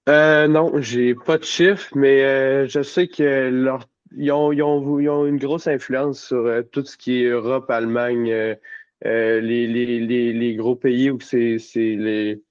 Euh, 0.10 0.48
non, 0.50 0.74
j'ai 0.82 1.16
pas 1.16 1.38
de 1.38 1.46
chiffres, 1.46 1.90
mais 1.96 2.24
euh, 2.24 2.68
je 2.68 2.82
sais 2.82 3.08
que 3.08 3.80
ils, 4.18 4.32
ont, 4.32 5.26
une 5.26 5.38
grosse 5.38 5.68
influence 5.68 6.20
sur 6.26 6.52
tout 6.72 6.84
ce 6.84 6.98
qui 6.98 7.24
est 7.24 7.28
Europe, 7.28 7.70
Allemagne, 7.70 8.58
euh, 9.06 9.40
les, 9.40 9.68
les, 9.68 10.00
les, 10.00 10.34
les, 10.34 10.56
gros 10.56 10.76
pays 10.76 11.10
où 11.10 11.20
c'est 11.20 11.58
les 11.76 12.42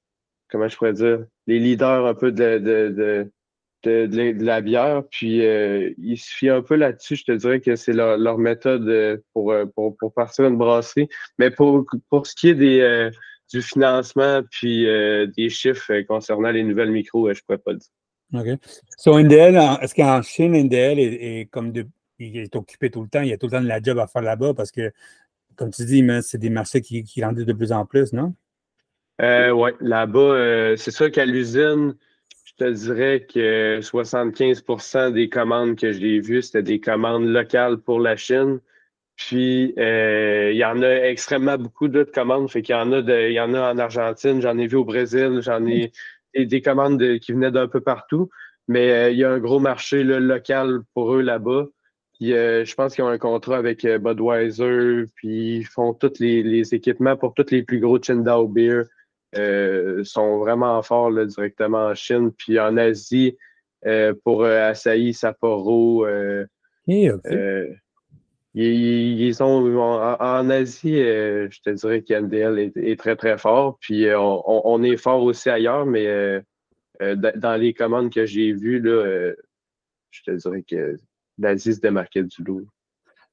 comment 0.50 0.68
je 0.68 0.76
pourrais 0.76 0.94
dire 0.94 1.26
les 1.46 1.58
leaders 1.58 2.06
un 2.06 2.14
peu 2.14 2.32
de, 2.32 2.58
de, 2.58 2.88
de, 3.84 4.06
de, 4.06 4.32
de 4.32 4.44
la 4.44 4.60
bière. 4.60 5.02
Puis 5.10 5.42
il 5.42 6.16
se 6.16 6.34
fient 6.34 6.54
un 6.54 6.62
peu 6.62 6.76
là-dessus. 6.76 7.16
Je 7.16 7.24
te 7.24 7.32
dirais 7.32 7.60
que 7.60 7.76
c'est 7.76 7.92
leur, 7.92 8.16
leur, 8.16 8.38
méthode 8.38 9.22
pour, 9.32 9.54
pour, 9.74 9.96
pour 9.96 10.12
partir 10.14 10.46
une 10.46 10.56
brasserie. 10.56 11.08
Mais 11.38 11.50
pour, 11.50 11.84
pour 12.08 12.26
ce 12.26 12.34
qui 12.34 12.48
est 12.48 12.54
des 12.54 13.10
du 13.50 13.62
financement 13.62 14.42
puis 14.50 14.86
euh, 14.86 15.26
des 15.36 15.48
chiffres 15.48 15.92
euh, 15.92 16.04
concernant 16.04 16.50
les 16.50 16.62
nouvelles 16.62 16.90
micros, 16.90 17.28
euh, 17.28 17.34
je 17.34 17.40
ne 17.40 17.44
pourrais 17.44 17.58
pas 17.58 17.74
dire. 17.74 17.88
OK. 18.34 18.60
So, 18.98 19.18
NDL, 19.18 19.56
est-ce 19.80 19.94
qu'en 19.94 20.20
Chine, 20.22 20.54
NDL 20.54 20.98
est, 20.98 21.50
comme 21.50 21.72
il 22.18 22.36
est 22.36 22.56
occupé 22.56 22.90
tout 22.90 23.02
le 23.02 23.08
temps, 23.08 23.22
il 23.22 23.28
y 23.28 23.32
a 23.32 23.38
tout 23.38 23.46
le 23.46 23.52
temps 23.52 23.62
de 23.62 23.68
la 23.68 23.80
job 23.80 23.98
à 23.98 24.06
faire 24.06 24.22
là-bas 24.22 24.52
parce 24.52 24.70
que, 24.70 24.92
comme 25.58 25.70
tu 25.70 25.84
dis, 25.84 26.02
c'est 26.22 26.38
des 26.38 26.50
marchés 26.50 26.80
qui, 26.80 27.02
qui 27.02 27.20
de 27.20 27.52
plus 27.52 27.72
en 27.72 27.84
plus, 27.84 28.12
non? 28.12 28.34
Euh, 29.20 29.50
oui, 29.50 29.70
là-bas, 29.80 30.76
c'est 30.76 30.92
sûr 30.92 31.10
qu'à 31.10 31.26
l'usine, 31.26 31.96
je 32.44 32.64
te 32.64 32.70
dirais 32.70 33.26
que 33.32 33.80
75% 33.80 35.12
des 35.12 35.28
commandes 35.28 35.76
que 35.76 35.92
j'ai 35.92 36.20
vues, 36.20 36.42
c'était 36.42 36.62
des 36.62 36.80
commandes 36.80 37.26
locales 37.26 37.78
pour 37.78 38.00
la 38.00 38.16
Chine. 38.16 38.60
Puis 39.18 39.74
euh, 39.78 40.52
il 40.52 40.56
y 40.56 40.64
en 40.64 40.80
a 40.82 40.88
extrêmement 40.88 41.58
beaucoup 41.58 41.88
d'autres 41.88 42.12
commandes. 42.12 42.48
Fait 42.50 42.62
qu'il 42.62 42.74
y 42.74 42.78
en 42.78 42.92
a 42.92 43.00
il 43.00 43.32
y 43.32 43.40
en 43.40 43.52
a 43.52 43.72
en 43.72 43.78
Argentine, 43.78 44.40
j'en 44.40 44.56
ai 44.56 44.68
vu 44.68 44.76
au 44.76 44.84
Brésil, 44.84 45.40
j'en 45.42 45.66
ai 45.66 45.92
des 46.36 46.62
commandes 46.62 47.18
qui 47.18 47.32
venaient 47.32 47.50
d'un 47.50 47.66
peu 47.66 47.80
partout. 47.80 48.30
Mais 48.68 48.92
euh, 48.92 49.10
il 49.10 49.18
y 49.18 49.24
a 49.24 49.30
un 49.30 49.38
gros 49.38 49.58
marché 49.58 50.04
local 50.04 50.80
pour 50.94 51.14
eux 51.14 51.22
là-bas. 51.22 51.66
Puis 52.18 52.32
euh, 52.32 52.64
je 52.64 52.74
pense 52.74 52.94
qu'ils 52.94 53.04
ont 53.04 53.08
un 53.08 53.18
contrat 53.18 53.58
avec 53.58 53.86
Budweiser, 53.86 55.04
puis 55.14 55.58
ils 55.58 55.64
font 55.64 55.94
tous 55.94 56.18
les, 56.18 56.74
équipements 56.74 57.16
pour 57.16 57.34
tous 57.34 57.50
les 57.50 57.62
plus 57.62 57.80
gros 57.80 57.98
Chindao 57.98 58.48
Beer. 58.48 58.84
sont 60.04 60.38
vraiment 60.38 60.82
forts 60.82 61.10
là, 61.10 61.24
directement 61.24 61.86
en 61.86 61.94
Chine. 61.94 62.32
Puis 62.32 62.58
en 62.58 62.76
Asie, 62.76 63.36
pour 64.24 64.44
Asahi, 64.44 65.14
Sapporo. 65.14 66.06
Ils, 68.60 69.34
sont 69.34 69.76
en, 69.76 70.50
Asie, 70.50 71.00
euh, 71.00 71.48
je 71.50 71.60
te 71.60 71.70
dirais 71.70 72.02
qu'NDL 72.02 72.58
est, 72.58 72.76
est, 72.76 72.98
très, 72.98 73.14
très 73.14 73.38
fort. 73.38 73.78
Puis 73.80 74.06
euh, 74.06 74.18
on, 74.18 74.82
est 74.82 74.96
fort 74.96 75.22
aussi 75.22 75.48
ailleurs, 75.48 75.86
mais 75.86 76.06
euh, 76.06 76.40
dans 77.36 77.60
les 77.60 77.72
commandes 77.72 78.12
que 78.12 78.26
j'ai 78.26 78.52
vues, 78.52 78.80
là, 78.80 79.32
je 80.10 80.22
te 80.22 80.30
dirais 80.32 80.64
que 80.68 80.96
l'Asie 81.38 81.74
se 81.74 81.80
démarquait 81.80 82.22
du 82.22 82.42
lot. 82.44 82.66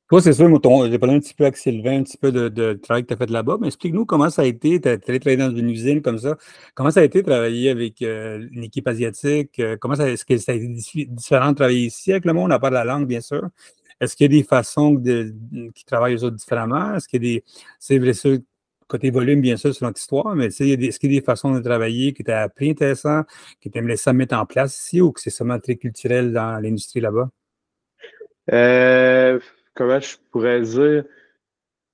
Toi, 0.08 0.22
c'est 0.22 0.34
sûr, 0.34 0.48
j'ai 0.48 1.00
parlé 1.00 1.16
un 1.16 1.20
petit 1.20 1.34
peu 1.34 1.46
avec 1.46 1.58
Sylvain, 1.58 2.00
un 2.00 2.04
petit 2.04 2.18
peu 2.18 2.32
de, 2.32 2.74
travail 2.74 3.04
que 3.04 3.08
tu 3.08 3.14
as 3.16 3.18
fait 3.18 3.30
là-bas, 3.30 3.58
mais 3.60 3.68
explique-nous 3.68 4.06
comment 4.06 4.30
ça 4.30 4.44
a 4.44 4.46
été, 4.46 4.80
tu 4.80 4.88
as 4.88 5.00
travaillé 5.00 5.38
dans 5.38 5.56
une 5.56 5.68
usine 5.68 6.04
comme 6.04 6.20
ça, 6.20 6.38
comment 6.76 6.92
ça 6.92 7.00
a 7.00 7.04
été 7.04 7.24
de 7.24 7.28
travailler 7.28 7.72
avec 7.72 8.02
une 8.02 8.64
équipe 8.64 8.88
asiatique, 8.88 9.60
comment 9.82 9.96
ça, 9.96 10.08
est-ce 10.08 10.24
que 10.24 10.38
ça 10.38 10.52
a 10.52 10.56
été 10.56 10.68
différent 11.08 11.52
de 11.52 11.56
travailler 11.56 11.88
ici 11.88 12.12
avec 12.12 12.26
le 12.26 12.34
monde, 12.34 12.52
à 12.52 12.60
part 12.60 12.70
la 12.70 12.84
langue, 12.84 13.08
bien 13.08 13.20
sûr, 13.20 13.50
est-ce 14.00 14.16
qu'il 14.16 14.32
y 14.32 14.36
a 14.36 14.42
des 14.42 14.48
façons 14.48 14.92
de, 14.92 15.34
qui 15.74 15.86
travaillent 15.86 16.16
autres 16.16 16.36
différemment? 16.36 16.96
Est-ce 16.96 17.08
qu'il 17.08 17.24
y 17.24 17.28
a 17.28 17.36
des. 17.38 17.44
C'est 17.80 17.98
vrai, 17.98 18.14
ça, 18.14 18.30
côté 18.88 19.10
volume, 19.10 19.42
bien 19.42 19.58
sûr, 19.58 19.74
c'est 19.74 19.86
notre 19.86 20.00
histoire, 20.00 20.36
mais 20.36 20.48
est-ce 20.48 20.58
qu'il 21.00 21.12
y 21.14 21.18
a 21.18 21.20
des 21.20 21.26
façons 21.26 21.54
de 21.54 21.60
travailler 21.60 22.14
qui 22.14 22.24
t'ont 22.24 22.34
appris 22.34 22.70
intéressant, 22.72 23.24
qui 23.62 23.72
t'aimerais 23.72 23.98
ça 23.98 24.14
mettre 24.14 24.36
en 24.36 24.46
place 24.46 24.78
ici 24.80 25.02
ou 25.02 25.12
que 25.12 25.22
c'est 25.22 25.30
seulement 25.30 25.60
très 25.60 25.76
culturel 25.78 26.34
dans 26.34 26.62
l'industrie 26.62 27.02
là-bas? 27.02 27.30
Euh, 28.52 29.40
comment 29.74 30.00
je 30.00 30.16
pourrais 30.32 30.62
dire? 30.62 31.04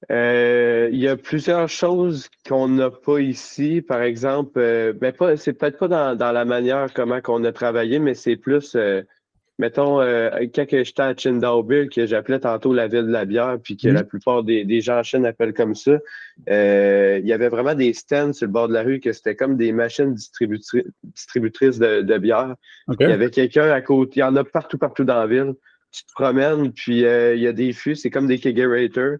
Euh, 0.10 0.89
il 0.91 1.00
y 1.00 1.08
a 1.08 1.15
plusieurs 1.15 1.70
choses 1.70 2.29
qu'on 2.48 2.67
n'a 2.67 2.89
pas 2.89 3.20
ici. 3.20 3.81
Par 3.81 4.01
exemple, 4.01 4.60
euh, 4.60 4.93
ben 4.93 5.13
pas, 5.13 5.38
c'est 5.38 5.53
peut-être 5.53 5.77
pas 5.77 5.88
dans, 5.88 6.17
dans, 6.17 6.31
la 6.31 6.46
manière 6.46 6.91
comment 6.93 7.22
qu'on 7.22 7.43
a 7.43 7.51
travaillé, 7.51 8.00
mais 8.00 8.15
c'est 8.15 8.36
plus 8.36 8.75
mettons, 9.60 10.01
euh, 10.01 10.31
quand 10.55 10.65
j'étais 10.67 11.01
à 11.03 11.13
Qingdao 11.13 11.63
que 11.63 12.08
j'appelais 12.08 12.39
tantôt 12.39 12.74
la 12.74 12.88
ville 12.88 13.05
de 13.05 13.12
la 13.12 13.25
bière, 13.25 13.58
puis 13.62 13.77
que 13.77 13.89
la 13.89 14.03
plupart 14.03 14.43
des, 14.43 14.81
gens 14.81 14.98
en 14.98 15.03
Chine 15.03 15.24
appellent 15.24 15.53
comme 15.53 15.75
ça, 15.75 16.00
il 16.48 17.24
y 17.24 17.31
avait 17.31 17.50
vraiment 17.50 17.75
des 17.75 17.93
stands 17.93 18.34
sur 18.34 18.48
le 18.48 18.51
bord 18.51 18.67
de 18.67 18.74
la 18.74 18.81
rue 18.81 19.00
que 19.00 19.13
c'était 19.13 19.36
comme 19.36 19.58
des 19.58 19.72
machines 19.72 20.15
distributrices 20.15 21.77
de, 21.77 22.17
bière. 22.17 22.55
Il 23.00 23.08
y 23.08 23.12
avait 23.12 23.29
quelqu'un 23.29 23.70
à 23.70 23.81
côté, 23.81 24.13
il 24.15 24.20
y 24.22 24.24
en 24.24 24.36
a 24.36 24.43
partout, 24.43 24.79
partout 24.79 25.03
dans 25.03 25.20
la 25.20 25.27
ville. 25.27 25.53
Tu 25.91 26.05
te 26.05 26.12
promènes, 26.13 26.71
puis 26.71 27.05
euh, 27.05 27.36
il 27.36 27.41
y 27.41 27.48
a 27.48 27.53
des 27.53 27.74
fûts, 27.74 27.95
c'est 27.95 28.10
comme 28.10 28.27
des 28.27 28.39
kegerators. 28.39 29.17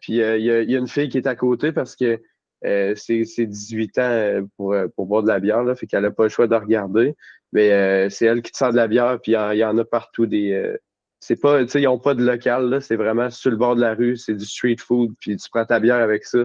Puis 0.00 0.14
il 0.14 0.42
y, 0.42 0.50
a, 0.50 0.78
une 0.78 0.88
fille 0.88 1.08
qui 1.08 1.18
est 1.18 1.28
à 1.28 1.36
côté 1.36 1.70
parce 1.70 1.94
que 1.94 2.20
c'est 2.62 3.46
18 3.46 3.98
ans 3.98 4.48
pour, 4.56 4.74
pour 4.96 5.06
boire 5.06 5.22
de 5.22 5.28
la 5.28 5.38
bière, 5.38 5.62
là, 5.62 5.76
fait 5.76 5.86
qu'elle 5.86 6.02
n'a 6.02 6.10
pas 6.10 6.24
le 6.24 6.28
choix 6.28 6.48
de 6.48 6.56
regarder. 6.56 7.14
Mais 7.52 7.70
euh, 7.72 8.08
c'est 8.08 8.26
elle 8.26 8.42
qui 8.42 8.50
te 8.50 8.56
sert 8.56 8.70
de 8.70 8.76
la 8.76 8.88
bière, 8.88 9.18
puis 9.20 9.32
il 9.32 9.58
y, 9.58 9.64
en 9.64 9.76
a 9.78 9.84
partout 9.84 10.26
des. 10.26 10.52
Euh, 10.52 10.76
c'est 11.20 11.40
pas, 11.40 11.62
tu 11.62 11.68
sais, 11.68 11.80
ils 11.80 11.84
n'ont 11.84 11.98
pas 11.98 12.14
de 12.14 12.24
local, 12.24 12.82
c'est 12.82 12.96
vraiment 12.96 13.30
sur 13.30 13.50
le 13.50 13.56
bord 13.56 13.76
de 13.76 13.80
la 13.80 13.94
rue, 13.94 14.16
c'est 14.16 14.34
du 14.34 14.44
street 14.44 14.78
food, 14.78 15.12
puis 15.20 15.36
tu 15.36 15.48
prends 15.50 15.64
ta 15.64 15.78
bière 15.78 16.00
avec 16.00 16.24
ça. 16.24 16.38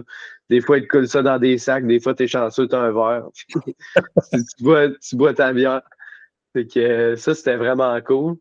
Des 0.50 0.60
fois, 0.60 0.78
ils 0.78 0.82
te 0.82 0.88
coulent 0.88 1.08
ça 1.08 1.22
dans 1.22 1.38
des 1.38 1.58
sacs, 1.58 1.86
des 1.86 1.98
fois, 1.98 2.14
tu 2.14 2.24
es 2.24 2.26
chanceux, 2.28 2.68
tu 2.68 2.76
as 2.76 2.80
un 2.80 2.92
verre. 2.92 3.28
tu, 4.32 4.64
bois, 4.64 4.88
tu 5.00 5.16
bois 5.16 5.34
ta 5.34 5.52
bière. 5.52 5.82
Fait 6.52 6.66
que 6.66 6.78
euh, 6.78 7.16
ça, 7.16 7.34
c'était 7.34 7.56
vraiment 7.56 8.00
cool. 8.02 8.36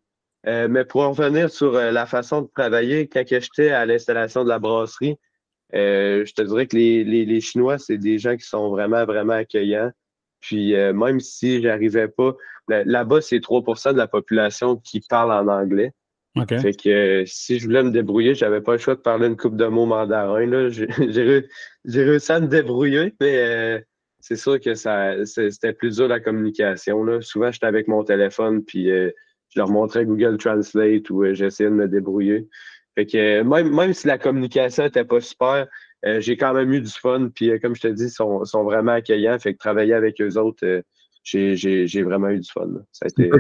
Mais 0.48 0.86
pour 0.86 1.02
en 1.02 1.12
revenir 1.12 1.50
sur 1.50 1.74
la 1.74 2.06
façon 2.06 2.44
de 2.44 2.50
travailler, 2.56 3.08
quand 3.08 3.24
j'étais 3.28 3.70
à 3.70 3.86
l'installation 3.86 4.44
de 4.44 4.50
la 4.50 4.60
brasserie, 4.60 5.18
je 5.74 6.32
te 6.34 6.42
dirais 6.42 6.68
que 6.68 6.76
les, 6.76 7.04
les, 7.04 7.26
les 7.26 7.42
Chinois, 7.42 7.78
c'est 7.78 7.98
des 7.98 8.18
gens 8.18 8.36
qui 8.38 8.46
sont 8.46 8.70
vraiment, 8.70 9.06
vraiment 9.06 9.34
accueillants. 9.34 9.92
Puis 10.40 10.74
même 10.74 11.20
si 11.20 11.62
j'arrivais 11.62 12.08
pas, 12.08 12.36
Là-bas, 12.68 13.22
c'est 13.22 13.40
3% 13.40 13.94
de 13.94 13.98
la 13.98 14.08
population 14.08 14.76
qui 14.78 15.02
parle 15.02 15.32
en 15.32 15.48
anglais. 15.48 15.94
Fait 16.48 16.74
que 16.74 16.90
euh, 16.90 17.24
si 17.26 17.58
je 17.58 17.66
voulais 17.66 17.82
me 17.82 17.90
débrouiller, 17.90 18.36
j'avais 18.36 18.62
pas 18.62 18.74
le 18.74 18.78
choix 18.78 18.94
de 18.94 19.00
parler 19.00 19.26
une 19.26 19.38
coupe 19.38 19.58
de 19.58 19.66
mots 19.66 19.88
mandarin. 19.88 20.70
J'ai 21.10 22.04
réussi 22.04 22.32
à 22.32 22.40
me 22.40 22.48
débrouiller, 22.48 23.16
mais 23.20 23.38
euh, 23.38 23.80
c'est 24.20 24.36
sûr 24.36 24.60
que 24.60 24.76
ça 24.76 25.26
c'était 25.26 25.74
plus 25.74 25.96
dur 25.96 26.08
la 26.08 26.20
communication. 26.20 27.04
Là. 27.04 27.22
Souvent, 27.22 27.52
j'étais 27.52 27.66
avec 27.66 27.88
mon 27.88 28.04
téléphone, 28.04 28.64
puis 28.64 28.92
euh, 28.92 29.10
je 29.58 29.62
leur 29.62 29.70
montrais 29.72 30.06
Google 30.06 30.38
Translate 30.38 31.10
ou 31.10 31.26
j'essayais 31.34 31.72
de 31.72 31.76
me 31.76 31.88
débrouiller. 31.88 32.48
Fait 32.94 33.08
que 33.08 33.42
même, 33.42 33.74
même 33.74 33.92
si 33.94 34.06
la 34.06 34.20
communication 34.20 34.84
n'était 34.84 35.04
pas 35.04 35.20
super, 35.20 35.68
j'ai 36.04 36.38
quand 36.38 36.54
même 36.54 36.72
eu 36.72 36.82
du 36.82 36.92
fun. 36.92 37.30
Puis 37.34 37.60
comme 37.60 37.76
je 37.76 37.82
te 37.82 37.88
dis, 37.88 38.06
ils 38.06 38.10
sont, 38.12 38.46
sont, 38.46 38.64
vraiment 38.64 38.92
accueillants. 38.92 39.40
Fait 39.40 39.54
que 39.54 39.58
travailler 39.58 39.96
avec 39.96 40.22
eux 40.22 40.38
autres, 40.38 40.84
j'ai 41.24 42.04
vraiment 42.04 42.30
eu 42.30 42.40
du 42.40 42.50
fun. 42.52 42.68
Ça 42.92 43.08
tu, 43.10 43.32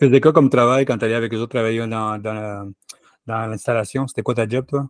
faisais 0.00 0.20
quoi, 0.20 0.32
comme 0.32 0.48
travail 0.48 0.86
quand 0.86 0.96
tu 0.96 1.04
allais 1.04 1.14
avec 1.14 1.32
les 1.32 1.38
autres 1.38 1.52
travailleurs 1.52 1.86
dans, 1.86 2.18
dans 2.18 3.46
l'installation? 3.46 4.06
C'était 4.06 4.22
quoi 4.22 4.34
ta 4.34 4.48
job, 4.48 4.64
toi? 4.66 4.88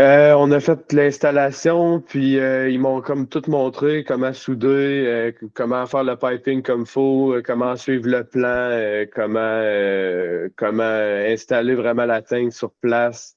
Euh, 0.00 0.32
on 0.32 0.50
a 0.50 0.60
fait 0.60 0.94
l'installation, 0.94 2.00
puis 2.00 2.38
euh, 2.38 2.70
ils 2.70 2.80
m'ont 2.80 3.02
comme 3.02 3.28
tout 3.28 3.42
montré 3.48 4.02
comment 4.02 4.32
souder, 4.32 5.04
euh, 5.06 5.32
comment 5.52 5.84
faire 5.84 6.04
le 6.04 6.16
piping 6.16 6.62
comme 6.62 6.86
faut, 6.86 7.36
comment 7.44 7.76
suivre 7.76 8.08
le 8.08 8.24
plan, 8.24 9.04
comment, 9.14 9.60
comment 10.56 10.84
installer 10.84 11.74
vraiment 11.74 12.06
la 12.06 12.22
tank 12.22 12.50
sur 12.54 12.72
place, 12.80 13.36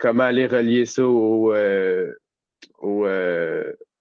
comment 0.00 0.22
aller 0.22 0.46
relier 0.46 0.86
ça 0.86 1.04
au, 1.06 1.52
au, 2.78 3.06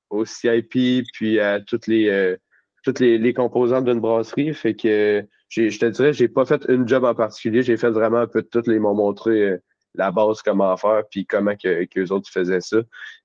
au 0.10 0.26
CIP, 0.26 1.04
puis 1.12 1.40
à 1.42 1.60
toutes 1.60 1.88
les 1.88 2.38
toutes 2.84 3.02
les, 3.02 3.18
les 3.18 3.34
composantes 3.34 3.84
d'une 3.86 4.00
brasserie. 4.00 4.54
Fait 4.54 4.74
que 4.74 5.26
je 5.50 5.78
te 5.80 5.86
dirais, 5.88 6.14
j'ai 6.14 6.30
pas 6.30 6.46
fait 6.46 6.64
une 6.70 6.88
job 6.88 7.04
en 7.04 7.16
particulier. 7.16 7.62
J'ai 7.62 7.76
fait 7.78 7.90
vraiment 7.90 8.20
un 8.20 8.28
peu 8.28 8.42
de 8.42 8.48
tout. 8.48 8.64
Ils 8.68 8.80
m'ont 8.80 8.96
montré 8.96 9.60
la 9.96 10.12
base, 10.12 10.42
comment 10.42 10.76
faire, 10.78 11.04
puis 11.10 11.26
comment 11.26 11.56
que, 11.56 11.86
que 11.86 12.12
autres 12.12 12.30
faisaient 12.30 12.62
ça. 12.62 12.78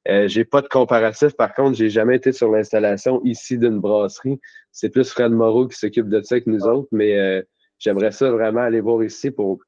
Euh, 0.09 0.29
j'ai 0.29 0.45
pas 0.45 0.63
de 0.63 0.69
comparatif. 0.69 1.33
Par 1.37 1.55
contre, 1.55 1.77
j'ai 1.77 1.91
jamais 1.91 2.17
été 2.17 2.33
sur 2.33 2.51
l'installation 2.51 3.21
ici 3.25 3.59
d'une 3.59 3.81
brasserie. 3.81 4.39
C'est 4.73 4.91
plus 4.91 5.11
Fred 5.11 5.33
Moreau 5.33 5.67
qui 5.69 5.79
s'occupe 5.79 6.09
de 6.09 6.21
ça 6.23 6.37
avec 6.37 6.47
nous 6.47 6.65
autres, 6.67 6.89
mais 6.93 7.19
euh, 7.19 7.43
j'aimerais 7.79 8.13
ça 8.13 8.31
vraiment 8.31 8.61
aller 8.61 8.81
voir 8.81 9.03
ici 9.03 9.31
pour, 9.31 9.61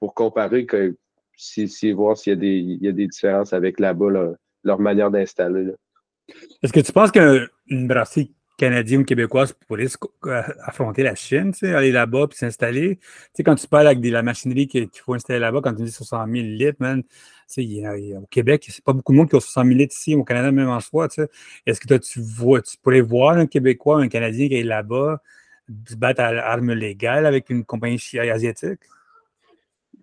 pour 0.00 0.14
comparer 0.14 0.66
que 0.66 0.96
si, 1.36 1.68
si 1.68 1.92
voir 1.92 2.16
s'il 2.16 2.32
y 2.32 2.36
a 2.36 2.36
des, 2.36 2.58
il 2.58 2.84
y 2.84 2.88
a 2.88 2.92
des 2.92 3.06
différences 3.06 3.52
avec 3.52 3.78
là-bas, 3.78 4.10
là, 4.10 4.32
leur 4.64 4.80
manière 4.80 5.10
d'installer. 5.10 5.72
Est-ce 6.62 6.72
que 6.72 6.80
tu 6.80 6.92
penses 6.92 7.12
qu'une 7.12 7.86
brasserie 7.86 8.34
canadienne 8.58 9.00
ou 9.00 9.04
québécoise 9.04 9.54
pourrait 9.66 9.86
euh, 10.26 10.42
affronter 10.64 11.02
la 11.02 11.14
Chine, 11.14 11.54
aller 11.62 11.92
là-bas 11.92 12.26
puis 12.26 12.36
s'installer? 12.36 12.96
Tu 12.96 13.02
sais, 13.34 13.44
quand 13.44 13.54
tu 13.54 13.66
parles 13.66 13.86
avec 13.86 14.00
de 14.00 14.10
la 14.10 14.22
machinerie 14.22 14.66
qu'il 14.66 14.90
faut 14.92 15.14
installer 15.14 15.38
là-bas, 15.38 15.60
quand 15.62 15.74
tu 15.74 15.84
dis 15.84 15.90
60 15.90 16.30
000 16.30 16.44
litres, 16.44 16.76
man, 16.80 17.02
au 17.56 18.26
Québec, 18.26 18.66
c'est 18.68 18.84
pas 18.84 18.92
beaucoup 18.92 19.12
de 19.12 19.18
monde 19.18 19.30
qui 19.30 19.36
a 19.36 19.40
60 19.40 19.66
000 19.66 19.78
litres 19.78 19.94
ici, 19.96 20.14
au 20.14 20.24
Canada 20.24 20.52
même 20.52 20.68
en 20.68 20.80
soi. 20.80 21.08
Est-ce 21.64 21.80
que 21.80 21.86
toi, 21.86 21.98
tu 21.98 22.20
vois, 22.20 22.60
tu 22.60 22.76
pourrais 22.76 23.00
voir 23.00 23.38
un 23.38 23.46
Québécois, 23.46 24.00
un 24.00 24.08
Canadien 24.08 24.48
qui 24.48 24.56
est 24.56 24.64
là-bas 24.64 25.22
se 25.86 25.96
battre 25.96 26.20
à 26.20 26.32
l'arme 26.32 26.72
légale 26.72 27.26
avec 27.26 27.50
une 27.50 27.64
compagnie 27.64 28.00
asiatique? 28.18 28.80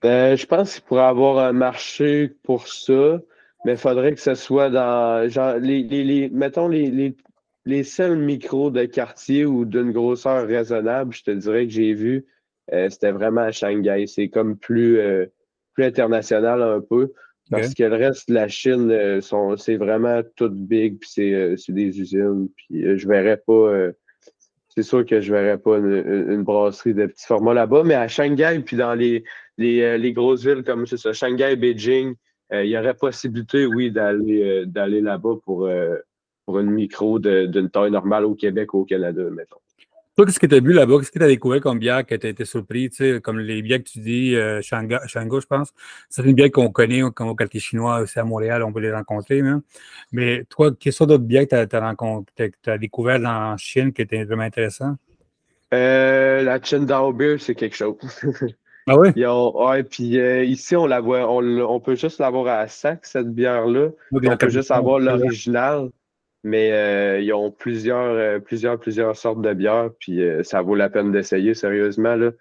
Ben, 0.01 0.35
je 0.35 0.45
pense 0.45 0.75
qu'il 0.75 0.83
pourrait 0.83 1.03
avoir 1.03 1.39
un 1.39 1.53
marché 1.53 2.29
pour 2.43 2.67
ça, 2.67 3.19
mais 3.65 3.73
il 3.73 3.77
faudrait 3.77 4.13
que 4.13 4.21
ce 4.21 4.35
soit 4.35 4.69
dans 4.69 5.27
genre 5.29 5.55
les, 5.57 5.83
les, 5.83 6.29
mettons 6.29 6.67
les, 6.67 7.15
les 7.65 7.83
seuls 7.83 8.17
micros 8.17 8.69
de 8.69 8.85
quartier 8.85 9.45
ou 9.45 9.65
d'une 9.65 9.91
grosseur 9.91 10.47
raisonnable, 10.47 11.13
je 11.13 11.23
te 11.23 11.31
dirais 11.31 11.65
que 11.65 11.73
j'ai 11.73 11.93
vu, 11.93 12.25
euh, 12.73 12.89
c'était 12.89 13.11
vraiment 13.11 13.41
à 13.41 13.51
Shanghai. 13.51 14.05
C'est 14.07 14.29
comme 14.29 14.57
plus, 14.57 14.99
euh, 14.99 15.25
plus 15.73 15.85
international 15.85 16.61
un 16.61 16.81
peu. 16.81 17.11
Parce 17.51 17.75
que 17.75 17.83
le 17.83 17.95
reste 17.95 18.29
de 18.29 18.33
la 18.33 18.47
Chine, 18.47 18.89
euh, 18.89 19.21
sont, 19.21 19.55
c'est 19.55 19.77
vraiment 19.77 20.23
tout 20.35 20.49
big, 20.49 20.97
puis 20.99 21.09
c'est, 21.11 21.55
c'est 21.57 21.73
des 21.73 21.99
usines. 21.99 22.49
Puis 22.55 22.97
je 22.97 23.07
verrais 23.07 23.37
pas 23.37 23.91
c'est 24.69 24.83
sûr 24.83 25.05
que 25.05 25.21
je 25.21 25.31
ne 25.31 25.37
verrais 25.37 25.57
pas 25.57 25.77
une, 25.77 26.43
brasserie 26.43 26.93
de 26.93 27.05
petit 27.05 27.25
format 27.25 27.53
là-bas, 27.53 27.83
mais 27.85 27.93
à 27.93 28.09
Shanghai, 28.09 28.61
puis 28.65 28.75
dans 28.75 28.93
les, 28.93 29.23
les, 29.57 29.81
euh, 29.81 30.11
grosses 30.11 30.43
villes 30.43 30.63
comme 30.63 30.85
ça, 30.85 31.13
Shanghai, 31.13 31.55
Beijing, 31.55 32.15
il 32.51 32.65
y 32.65 32.77
aurait 32.77 32.93
possibilité, 32.93 33.65
oui, 33.65 33.89
d'aller 33.89 34.65
d'aller 34.65 35.01
là-bas 35.01 35.35
pour, 35.45 35.69
pour 36.45 36.59
une 36.59 36.71
micro 36.71 37.19
d'une 37.19 37.69
taille 37.69 37.91
normale 37.91 38.25
au 38.25 38.35
Québec 38.35 38.73
ou 38.73 38.79
au 38.79 38.85
Canada, 38.85 39.23
mettons. 39.31 39.57
Toi, 40.15 40.25
qu'est-ce 40.25 40.39
que 40.39 40.45
tu 40.45 40.55
as 40.55 40.61
vu 40.61 40.71
là-bas? 40.71 40.99
Qu'est-ce 40.99 41.11
que 41.11 41.19
tu 41.19 41.25
as 41.25 41.27
découvert 41.27 41.59
comme 41.59 41.77
bière 41.77 42.05
que 42.05 42.15
tu 42.15 42.25
as 42.25 42.29
été 42.29 42.45
surpris? 42.45 42.89
Tu 42.89 42.95
sais, 42.95 43.21
comme 43.21 43.37
les 43.37 43.61
bières 43.61 43.79
que 43.79 43.89
tu 43.89 43.99
dis, 43.99 44.33
euh, 44.33 44.61
Shango, 44.61 45.41
je 45.41 45.45
pense. 45.45 45.73
C'est 46.09 46.23
une 46.23 46.31
bière 46.31 46.49
qu'on 46.51 46.69
connaît, 46.69 47.01
comme 47.13 47.27
au 47.27 47.35
quartier 47.35 47.59
chinois 47.59 47.99
aussi 47.99 48.17
à 48.17 48.23
Montréal, 48.23 48.63
on 48.63 48.71
peut 48.71 48.79
les 48.79 48.93
rencontrer. 48.93 49.41
Hein. 49.41 49.61
Mais 50.13 50.45
toi, 50.45 50.71
quelles 50.79 50.93
sont 50.93 51.05
d'autres 51.05 51.25
bières 51.25 51.45
que 51.47 51.65
tu 51.65 51.75
as, 51.75 52.71
as, 52.71 52.77
découvert 52.77 53.19
en 53.25 53.57
Chine 53.57 53.91
qui 53.91 54.03
étaient 54.03 54.23
vraiment 54.23 54.43
intéressant? 54.43 54.95
Euh, 55.73 56.43
la 56.43 56.59
Qingdao 56.59 57.11
Beer, 57.11 57.35
c'est 57.37 57.55
quelque 57.55 57.75
chose. 57.75 57.97
ah 58.87 58.97
oui? 58.97 59.09
ouais, 59.25 59.83
puis 59.83 60.17
euh, 60.17 60.45
ici, 60.45 60.77
on 60.77 60.85
la 60.85 61.01
voit, 61.01 61.29
on, 61.29 61.43
on 61.43 61.79
peut 61.81 61.95
juste 61.95 62.19
l'avoir 62.19 62.47
à 62.57 62.69
sac, 62.69 63.05
cette 63.05 63.33
bière-là. 63.33 63.89
on 64.13 64.37
peut 64.37 64.49
juste 64.49 64.71
avoir 64.71 64.99
l'original. 64.99 65.89
Mais 66.45 66.71
euh, 66.73 67.19
ils 67.21 67.33
ont 67.33 67.49
plusieurs, 67.49 68.13
euh, 68.13 68.37
plusieurs, 68.37 68.79
plusieurs 68.79 69.17
sortes 69.17 69.41
de 69.41 69.51
bières, 69.51 69.89
puis 69.99 70.21
euh, 70.21 70.43
ça 70.43 70.61
vaut 70.61 70.75
la 70.75 70.91
peine 70.91 71.11
d'essayer, 71.11 71.55
sérieusement. 71.55 72.15
Là. 72.15 72.33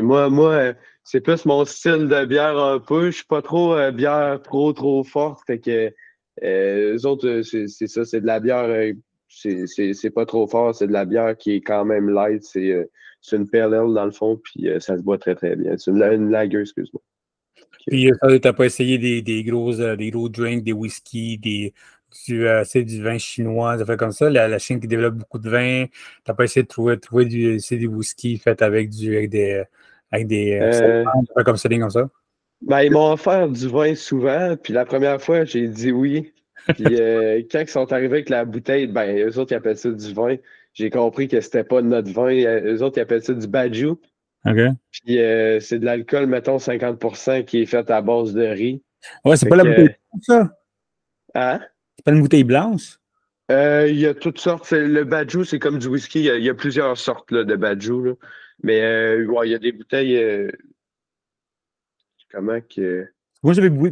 moi, 0.00 0.30
moi 0.30 0.74
c'est 1.02 1.20
plus 1.20 1.44
mon 1.46 1.64
style 1.64 2.06
de 2.06 2.26
bière 2.26 2.56
un 2.58 2.78
peu. 2.78 3.06
Je 3.06 3.16
suis 3.16 3.26
pas 3.26 3.42
trop 3.42 3.74
bière 3.90 4.40
trop, 4.40 4.72
trop 4.72 5.02
forte. 5.02 5.40
Fait 5.48 5.58
que 5.58 5.92
les 6.40 7.04
autres, 7.06 7.42
c'est 7.42 7.88
ça, 7.88 8.04
c'est 8.04 8.20
de 8.20 8.26
la 8.26 8.38
bière. 8.38 8.94
c'est 9.28 10.14
pas 10.14 10.26
trop 10.26 10.46
fort, 10.46 10.76
c'est 10.76 10.86
de 10.86 10.92
la 10.92 11.04
bière 11.04 11.36
qui 11.36 11.56
est 11.56 11.60
quand 11.60 11.84
même 11.84 12.08
light. 12.08 12.44
C'est 12.44 12.86
une 13.32 13.50
pale 13.50 13.72
dans 13.72 14.04
le 14.04 14.12
fond, 14.12 14.40
puis 14.44 14.68
ça 14.78 14.96
se 14.96 15.02
boit 15.02 15.18
très, 15.18 15.34
très 15.34 15.56
bien. 15.56 15.76
C'est 15.76 15.90
une, 15.90 16.00
une 16.04 16.32
excuse-moi. 16.36 17.02
Puis, 17.86 18.10
tu 18.10 18.40
n'as 18.44 18.52
pas 18.52 18.64
essayé 18.64 18.98
des, 18.98 19.22
des, 19.22 19.44
gros, 19.44 19.78
euh, 19.80 19.96
des 19.96 20.10
gros 20.10 20.28
drinks, 20.28 20.64
des 20.64 20.72
whisky, 20.72 21.38
des, 21.38 21.74
du, 22.26 22.46
euh, 22.46 22.64
du 22.74 23.02
vin 23.02 23.18
chinois, 23.18 23.78
ça 23.78 23.84
fait 23.84 23.96
comme 23.96 24.12
ça? 24.12 24.30
La, 24.30 24.58
Chine 24.58 24.80
qui 24.80 24.86
développe 24.86 25.14
beaucoup 25.14 25.38
de 25.38 25.50
vin. 25.50 25.86
Tu 25.86 25.92
n'as 26.28 26.34
pas 26.34 26.44
essayé 26.44 26.62
de 26.62 26.68
trouver, 26.68 26.98
trouver 26.98 27.26
du, 27.26 27.58
du 27.58 27.86
whisky 27.86 28.38
fait 28.38 28.62
avec, 28.62 28.90
du, 28.90 29.16
avec 29.16 29.30
des. 29.30 29.64
Avec 30.10 30.28
des 30.28 30.58
euh, 30.62 31.04
comme 31.44 31.56
ça, 31.56 31.68
comme 31.68 31.90
ça? 31.90 32.08
Ben, 32.62 32.82
ils 32.82 32.92
m'ont 32.92 33.12
offert 33.12 33.48
du 33.48 33.68
vin 33.68 33.94
souvent, 33.96 34.56
puis 34.56 34.72
la 34.72 34.84
première 34.84 35.20
fois, 35.20 35.44
j'ai 35.44 35.66
dit 35.66 35.90
oui. 35.90 36.32
Puis 36.68 36.84
quand 37.50 37.60
ils 37.60 37.68
sont 37.68 37.92
arrivés 37.92 38.18
avec 38.18 38.28
la 38.28 38.44
bouteille, 38.44 38.86
ben, 38.86 39.18
eux 39.18 39.38
autres, 39.38 39.52
ils 39.52 39.56
appellent 39.56 39.76
ça 39.76 39.90
du 39.90 40.14
vin. 40.14 40.36
J'ai 40.72 40.88
compris 40.88 41.26
que 41.26 41.40
c'était 41.40 41.64
pas 41.64 41.82
notre 41.82 42.12
vin. 42.12 42.32
Eux 42.32 42.82
autres, 42.82 42.98
ils 42.98 43.02
appellent 43.02 43.24
ça 43.24 43.34
du 43.34 43.46
bajou. 43.48 43.98
Puis 44.44 45.18
euh, 45.18 45.58
c'est 45.60 45.78
de 45.78 45.84
l'alcool, 45.84 46.26
mettons 46.26 46.58
50% 46.58 47.44
qui 47.44 47.62
est 47.62 47.66
fait 47.66 47.90
à 47.90 48.02
base 48.02 48.34
de 48.34 48.44
riz. 48.44 48.82
Ouais, 49.24 49.36
c'est 49.36 49.48
pas 49.48 49.56
la 49.56 49.64
bouteille 49.64 49.96
blanche, 50.10 50.22
ça? 50.22 50.56
Hein? 51.34 51.60
C'est 51.96 52.04
pas 52.04 52.12
une 52.12 52.22
bouteille 52.22 52.44
blanche? 52.44 52.98
Euh, 53.50 53.88
il 53.88 53.98
y 53.98 54.06
a 54.06 54.14
toutes 54.14 54.38
sortes. 54.38 54.70
Le 54.70 55.04
bajou, 55.04 55.44
c'est 55.44 55.58
comme 55.58 55.78
du 55.78 55.88
whisky. 55.88 56.24
Il 56.24 56.44
y 56.44 56.48
a, 56.48 56.54
plusieurs 56.54 56.96
sortes 56.96 57.30
là, 57.30 57.44
de 57.44 57.56
bajou. 57.56 58.16
Mais 58.62 58.80
euh, 58.82 59.26
ouais, 59.26 59.48
il 59.48 59.52
y 59.52 59.54
a 59.54 59.58
des 59.58 59.72
bouteilles. 59.72 60.50
Comment 62.30 62.60
que. 62.60 63.06
Moi, 63.42 63.52
j'avais 63.52 63.68
bu 63.68 63.90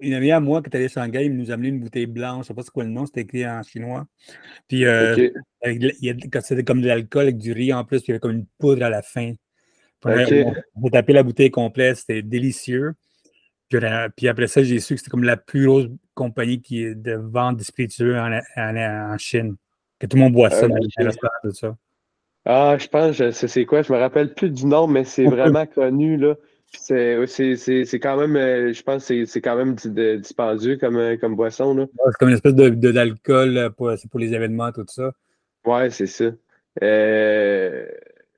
une, 0.00 0.14
amie 0.14 0.30
à 0.30 0.40
moi 0.40 0.62
qui 0.62 0.68
était 0.68 0.78
allé 0.78 0.86
à 0.86 0.88
Shanghai, 0.88 1.26
il 1.26 1.36
nous 1.36 1.50
a 1.50 1.54
amené 1.54 1.68
une 1.68 1.80
bouteille 1.80 2.06
blanche. 2.06 2.36
Je 2.36 2.38
ne 2.38 2.44
sais 2.44 2.54
pas 2.54 2.62
c'est 2.62 2.70
quoi 2.70 2.84
le 2.84 2.90
nom, 2.90 3.04
c'était 3.04 3.20
écrit 3.20 3.46
en 3.46 3.62
chinois. 3.62 4.06
Puis, 4.66 4.84
c'était 6.40 6.64
comme 6.64 6.80
de 6.80 6.86
l'alcool 6.86 7.24
avec 7.24 7.36
du 7.36 7.52
riz 7.52 7.74
en 7.74 7.84
plus, 7.84 7.98
puis 7.98 8.06
il 8.08 8.10
y 8.10 8.12
avait 8.12 8.20
comme 8.20 8.32
une 8.32 8.46
poudre 8.58 8.82
à 8.82 8.88
la 8.88 9.02
fin. 9.02 9.34
On, 10.04 10.88
taper 10.90 11.12
la 11.12 11.22
bouteille 11.22 11.50
complète, 11.50 11.96
c'était 11.96 12.22
délicieux. 12.22 12.94
Puis, 13.68 14.28
après 14.28 14.46
ça, 14.46 14.62
j'ai 14.62 14.78
su 14.78 14.94
que 14.94 15.00
c'était 15.00 15.10
comme 15.10 15.24
la 15.24 15.36
plus 15.36 15.66
grosse 15.66 15.86
compagnie 16.14 16.60
qui 16.60 16.94
de 16.94 17.14
vente 17.14 17.56
de 17.56 17.64
spiritueux 17.64 18.16
en, 18.18 19.18
Chine. 19.18 19.56
Que 19.98 20.06
tout 20.06 20.16
le 20.16 20.22
monde 20.22 20.32
boit 20.32 20.50
ça 20.50 20.68
dans 20.68 20.76
les 20.76 21.04
restaurants, 21.04 21.32
tout 21.42 21.52
ça. 21.52 21.76
Ah, 22.46 22.76
je 22.78 22.86
pense, 22.88 23.16
je 23.16 23.30
c'est 23.30 23.64
quoi, 23.64 23.80
je 23.82 23.92
me 23.92 23.98
rappelle 23.98 24.34
plus 24.34 24.50
du 24.50 24.66
nom, 24.66 24.86
mais 24.86 25.04
c'est 25.04 25.24
vraiment 25.26 25.66
connu, 25.66 26.16
là. 26.16 26.36
C'est 26.76 28.00
quand 28.02 28.16
même, 28.16 28.36
euh, 28.36 28.72
je 28.72 28.82
pense 28.82 29.04
c'est 29.04 29.40
quand 29.40 29.56
même 29.56 29.74
dispendieux 29.74 30.76
comme, 30.76 30.96
euh, 30.96 31.16
comme 31.16 31.36
boisson. 31.36 31.74
Là. 31.74 31.86
c'est 32.06 32.18
comme 32.18 32.28
une 32.28 32.34
espèce 32.34 32.54
de, 32.54 32.68
d'alcool 32.68 33.56
euh, 33.56 33.70
pour, 33.70 33.92
pour 34.10 34.20
les 34.20 34.34
événements, 34.34 34.72
tout 34.72 34.84
ça. 34.88 35.12
Ouais, 35.64 35.90
c'est 35.90 36.06
ça. 36.06 36.26
Euh, 36.82 37.86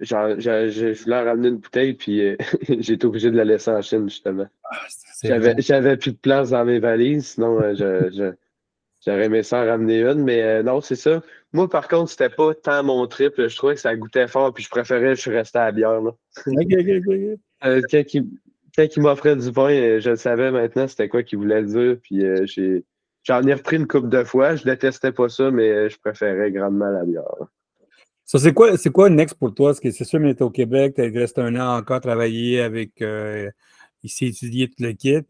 je 0.00 1.02
voulais 1.04 1.22
ramener 1.22 1.48
une 1.48 1.56
bouteille, 1.56 1.94
puis 1.94 2.22
euh, 2.22 2.36
j'ai 2.80 2.94
été 2.94 3.06
obligé 3.06 3.30
de 3.30 3.36
la 3.36 3.44
laisser 3.44 3.70
en 3.70 3.82
Chine, 3.82 4.08
justement. 4.08 4.46
Ah, 4.64 4.76
j'avais 5.22 5.96
plus 5.96 6.12
de 6.12 6.18
place 6.18 6.50
dans 6.50 6.64
mes 6.64 6.78
valises, 6.78 7.28
sinon 7.28 7.60
euh, 7.60 7.74
j'aurais 9.06 9.24
aimé 9.24 9.42
ça 9.42 9.62
en 9.62 9.66
ramener 9.66 10.02
une, 10.02 10.24
mais 10.24 10.42
euh, 10.42 10.62
non, 10.62 10.80
c'est 10.80 10.96
ça. 10.96 11.22
Moi, 11.52 11.68
par 11.68 11.88
contre, 11.88 12.10
c'était 12.10 12.28
pas 12.28 12.54
tant 12.54 12.82
mon 12.82 13.06
trip. 13.06 13.34
Je 13.38 13.56
trouvais 13.56 13.74
que 13.74 13.80
ça 13.80 13.96
goûtait 13.96 14.28
fort, 14.28 14.52
puis 14.52 14.64
je 14.64 14.68
préférais, 14.68 15.14
je 15.14 15.20
suis 15.20 15.30
resté 15.30 15.58
à 15.58 15.66
la 15.66 15.72
bière. 15.72 16.00
Là. 16.00 16.12
quand 18.76 18.96
il, 18.96 19.02
m'offrait 19.02 19.36
du 19.36 19.50
vin, 19.50 19.98
je 19.98 20.10
le 20.10 20.16
savais 20.16 20.50
maintenant 20.50 20.86
c'était 20.86 21.08
quoi 21.08 21.22
qu'il 21.22 21.38
voulait 21.38 21.62
dire, 21.62 21.96
puis 22.02 22.22
j'ai. 22.44 22.84
J'en 23.22 23.42
ai 23.42 23.54
repris 23.54 23.74
une 23.74 23.88
coupe 23.88 24.08
de 24.08 24.22
fois. 24.22 24.54
Je 24.54 24.62
détestais 24.62 25.10
pas 25.10 25.28
ça, 25.28 25.50
mais 25.50 25.90
je 25.90 25.98
préférais 25.98 26.52
grandement 26.52 26.90
la 26.90 27.04
bière. 27.04 27.48
Ça, 28.26 28.38
c'est 28.40 28.52
quoi, 28.52 28.76
c'est 28.76 28.90
quoi 28.90 29.08
next 29.08 29.36
pour 29.38 29.54
toi? 29.54 29.70
Parce 29.70 29.80
que 29.80 29.90
c'est 29.92 30.04
sûr, 30.04 30.18
mais 30.20 30.34
tu 30.34 30.42
au 30.42 30.50
Québec, 30.50 30.94
tu 30.96 31.02
resté 31.18 31.40
un 31.40 31.54
an 31.56 31.78
encore 31.78 32.00
travailler 32.00 32.60
avec 32.60 33.00
euh, 33.00 33.48
ici, 34.02 34.26
étudier 34.26 34.68
tout 34.68 34.82
le 34.82 34.92
kit. 34.92 35.20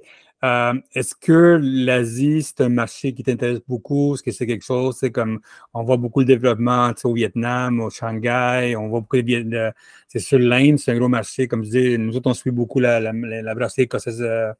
Euh, 0.44 0.74
est-ce 0.94 1.14
que 1.14 1.58
l'Asie, 1.60 2.42
c'est 2.42 2.60
un 2.60 2.68
marché 2.68 3.12
qui 3.14 3.22
t'intéresse 3.22 3.60
beaucoup? 3.66 4.14
Est-ce 4.14 4.22
que 4.22 4.30
c'est 4.30 4.46
quelque 4.46 4.64
chose, 4.64 4.96
c'est 5.00 5.10
comme 5.10 5.40
on 5.72 5.82
voit 5.82 5.96
beaucoup 5.96 6.22
de 6.22 6.28
développement 6.28 6.92
au 7.04 7.14
Vietnam, 7.14 7.80
au 7.80 7.90
Shanghai, 7.90 8.76
on 8.76 8.88
voit 8.88 9.00
beaucoup 9.00 9.20
de. 9.20 9.72
c'est 10.08 10.18
sûr, 10.18 10.38
l'Inde, 10.38 10.78
c'est 10.78 10.92
un 10.92 10.98
gros 10.98 11.08
marché. 11.08 11.48
Comme 11.48 11.64
je 11.64 11.70
dis, 11.70 11.98
nous 11.98 12.16
autres, 12.16 12.30
on 12.30 12.34
suit 12.34 12.50
beaucoup 12.50 12.80
la, 12.80 13.00
la, 13.00 13.12
la 13.12 13.54
brasserie 13.54 13.82
écossaise 13.82 14.20
euh, 14.20 14.52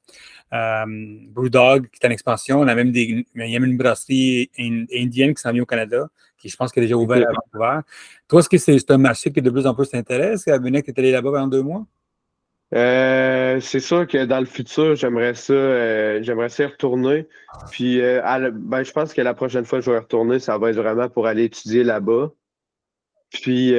euh, 0.54 0.84
Brewdog 1.30 1.88
qui 1.90 1.98
est 2.02 2.06
en 2.08 2.10
expansion. 2.10 2.60
On 2.60 2.68
a 2.68 2.74
même 2.74 2.90
des, 2.90 3.26
il 3.34 3.50
y 3.50 3.56
a 3.56 3.60
même 3.60 3.70
une 3.70 3.76
brasserie 3.76 4.50
indienne 4.58 5.34
qui 5.34 5.42
s'en 5.42 5.52
vient 5.52 5.62
au 5.62 5.66
Canada, 5.66 6.08
qui 6.38 6.48
je 6.48 6.56
pense 6.56 6.72
qui 6.72 6.78
est 6.78 6.82
déjà 6.82 6.96
ouvert 6.96 7.28
à 7.28 7.32
Vancouver. 7.32 7.80
Toi, 8.28 8.40
est-ce 8.40 8.48
que 8.48 8.58
c'est 8.58 8.90
un 8.90 8.98
marché 8.98 9.30
qui 9.30 9.42
de 9.42 9.50
plus 9.50 9.66
en 9.66 9.74
plus 9.74 9.90
t'intéresse? 9.90 10.44
Que 10.44 10.50
tu 10.50 10.74
es 10.74 10.98
allé 10.98 11.12
là-bas 11.12 11.32
pendant 11.32 11.48
deux 11.48 11.62
mois? 11.62 11.86
Euh, 12.74 13.60
c'est 13.60 13.80
sûr 13.80 14.06
que 14.06 14.24
dans 14.24 14.40
le 14.40 14.46
futur, 14.46 14.96
j'aimerais 14.96 15.34
ça, 15.34 15.52
euh, 15.52 16.22
j'aimerais 16.22 16.48
ça 16.48 16.64
y 16.64 16.66
retourner. 16.66 17.28
Puis, 17.70 18.00
euh, 18.00 18.20
ben, 18.52 18.82
je 18.82 18.92
pense 18.92 19.14
que 19.14 19.22
la 19.22 19.34
prochaine 19.34 19.64
fois 19.64 19.78
que 19.78 19.84
je 19.84 19.90
vais 19.90 19.98
retourner, 19.98 20.38
ça 20.40 20.58
va 20.58 20.70
être 20.70 20.76
vraiment 20.76 21.08
pour 21.08 21.26
aller 21.26 21.44
étudier 21.44 21.84
là-bas. 21.84 22.32
Puis, 23.30 23.70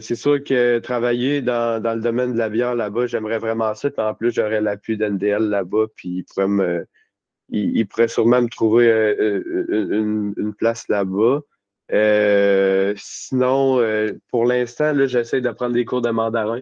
c'est 0.00 0.14
sûr 0.16 0.42
que 0.44 0.78
travailler 0.78 1.42
dans, 1.42 1.82
le 1.82 2.00
domaine 2.00 2.32
de 2.32 2.38
la 2.38 2.48
bière 2.48 2.74
là-bas, 2.74 3.06
j'aimerais 3.06 3.38
vraiment 3.38 3.74
ça. 3.74 3.90
Puis, 3.90 4.02
en 4.02 4.14
plus, 4.14 4.32
j'aurais 4.32 4.60
l'appui 4.60 4.96
d'NDL 4.96 5.44
là-bas. 5.48 5.86
Puis, 5.96 6.08
il 6.18 6.24
pourrait, 6.24 6.48
me, 6.48 8.08
sûrement 8.08 8.42
me 8.42 8.48
trouver 8.48 8.88
une, 9.18 10.34
une, 10.36 10.54
place 10.54 10.86
là-bas. 10.88 11.40
sinon, 12.96 13.80
pour 14.30 14.44
l'instant, 14.44 14.92
j'essaie 15.06 15.40
de 15.40 15.50
prendre 15.50 15.74
des 15.74 15.84
cours 15.84 16.02
de 16.02 16.10
mandarin. 16.10 16.60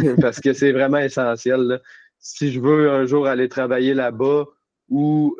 parce 0.20 0.40
que 0.40 0.52
c'est 0.52 0.72
vraiment 0.72 0.98
essentiel. 0.98 1.80
Si 2.18 2.52
je 2.52 2.60
veux 2.60 2.90
un 2.90 3.04
jour 3.04 3.26
aller 3.26 3.48
travailler 3.48 3.94
là-bas 3.94 4.44
ou 4.88 5.36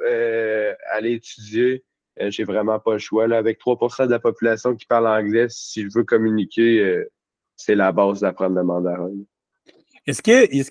aller 0.90 1.12
étudier, 1.12 1.84
j'ai 2.18 2.44
vraiment 2.44 2.78
pas 2.78 2.94
le 2.94 2.98
choix. 2.98 3.26
Là, 3.26 3.38
avec 3.38 3.60
3% 3.60 4.06
de 4.06 4.10
la 4.10 4.18
population 4.18 4.74
qui 4.74 4.86
parle 4.86 5.06
anglais, 5.06 5.46
si 5.48 5.82
je 5.82 5.88
veux 5.94 6.04
communiquer, 6.04 7.04
c'est 7.56 7.74
la 7.74 7.92
base 7.92 8.20
d'apprendre 8.20 8.56
le 8.56 8.64
mandarin. 8.64 9.10
Est-ce 10.06 10.22
que, 10.22 10.52
est-ce 10.52 10.70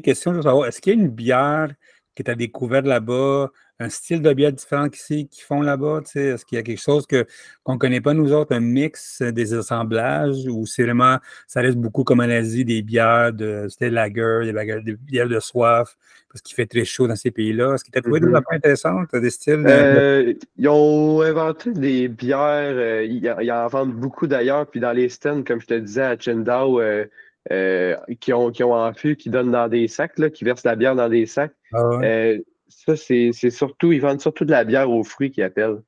question, 0.00 0.38
est-ce 0.64 0.80
qu'il 0.80 0.92
y 0.92 0.96
a 0.96 1.00
une 1.00 1.08
bière 1.08 1.68
que 2.14 2.22
tu 2.22 2.30
as 2.30 2.34
découverte 2.34 2.86
là-bas, 2.86 3.50
un 3.82 3.88
style 3.88 4.22
de 4.22 4.32
bière 4.32 4.52
différent 4.52 4.88
qu'ici, 4.88 5.28
qu'ils 5.28 5.44
font 5.44 5.60
là-bas? 5.60 6.00
Est-ce 6.14 6.44
qu'il 6.44 6.56
y 6.56 6.58
a 6.58 6.62
quelque 6.62 6.80
chose 6.80 7.06
que, 7.06 7.26
qu'on 7.62 7.74
ne 7.74 7.78
connaît 7.78 8.00
pas, 8.00 8.14
nous 8.14 8.32
autres, 8.32 8.54
un 8.54 8.60
mix 8.60 9.22
des 9.22 9.54
assemblages, 9.54 10.46
ou 10.48 10.66
c'est 10.66 10.84
vraiment, 10.84 11.18
ça 11.46 11.60
reste 11.60 11.76
beaucoup 11.76 12.04
comme 12.04 12.20
en 12.20 12.24
Asie, 12.24 12.64
des 12.64 12.82
bières 12.82 13.32
de 13.32 13.66
style 13.68 13.92
lager, 13.92 14.52
des, 14.52 14.80
des 14.82 14.96
bières 14.96 15.28
de 15.28 15.40
soif, 15.40 15.96
parce 16.32 16.40
qu'il 16.42 16.54
fait 16.54 16.66
très 16.66 16.84
chaud 16.84 17.06
dans 17.06 17.16
ces 17.16 17.30
pays-là. 17.30 17.74
Est-ce 17.74 17.84
que 17.84 17.90
tu 17.90 17.98
as 17.98 18.02
trouvé 18.02 18.20
des 18.20 18.26
mm-hmm. 18.26 18.36
affaires 18.36 18.56
intéressantes, 18.56 19.14
des 19.14 19.30
styles? 19.30 19.64
Euh, 19.66 20.34
ils 20.56 20.68
ont 20.68 21.20
inventé 21.20 21.72
des 21.72 22.08
bières, 22.08 22.74
euh, 22.74 23.04
ils, 23.04 23.52
en 23.52 23.66
vendent 23.66 23.94
beaucoup 23.94 24.26
d'ailleurs, 24.26 24.66
puis 24.66 24.80
dans 24.80 24.92
les 24.92 25.08
stands, 25.08 25.42
comme 25.42 25.60
je 25.60 25.66
te 25.66 25.74
disais, 25.74 26.02
à 26.02 26.16
euh, 26.16 27.04
euh, 27.50 27.96
qui, 28.20 28.32
ont, 28.32 28.50
qui 28.50 28.62
ont 28.62 28.74
en 28.74 28.92
fût, 28.94 29.16
qui 29.16 29.28
donnent 29.28 29.50
dans 29.50 29.68
des 29.68 29.88
sacs, 29.88 30.18
là, 30.18 30.30
qui 30.30 30.44
versent 30.44 30.64
la 30.64 30.76
bière 30.76 30.94
dans 30.94 31.08
des 31.08 31.26
sacs. 31.26 31.52
Ah 31.72 31.78
euh, 32.02 32.38
ça, 32.76 32.96
c'est 32.96 33.50
surtout, 33.50 33.92
ils 33.92 34.00
vendent 34.00 34.20
surtout 34.20 34.44
de 34.44 34.50
la 34.50 34.64
bière 34.64 34.90
aux 34.90 35.04
fruits 35.04 35.30
qu'ils 35.30 35.44
appellent. 35.44 35.82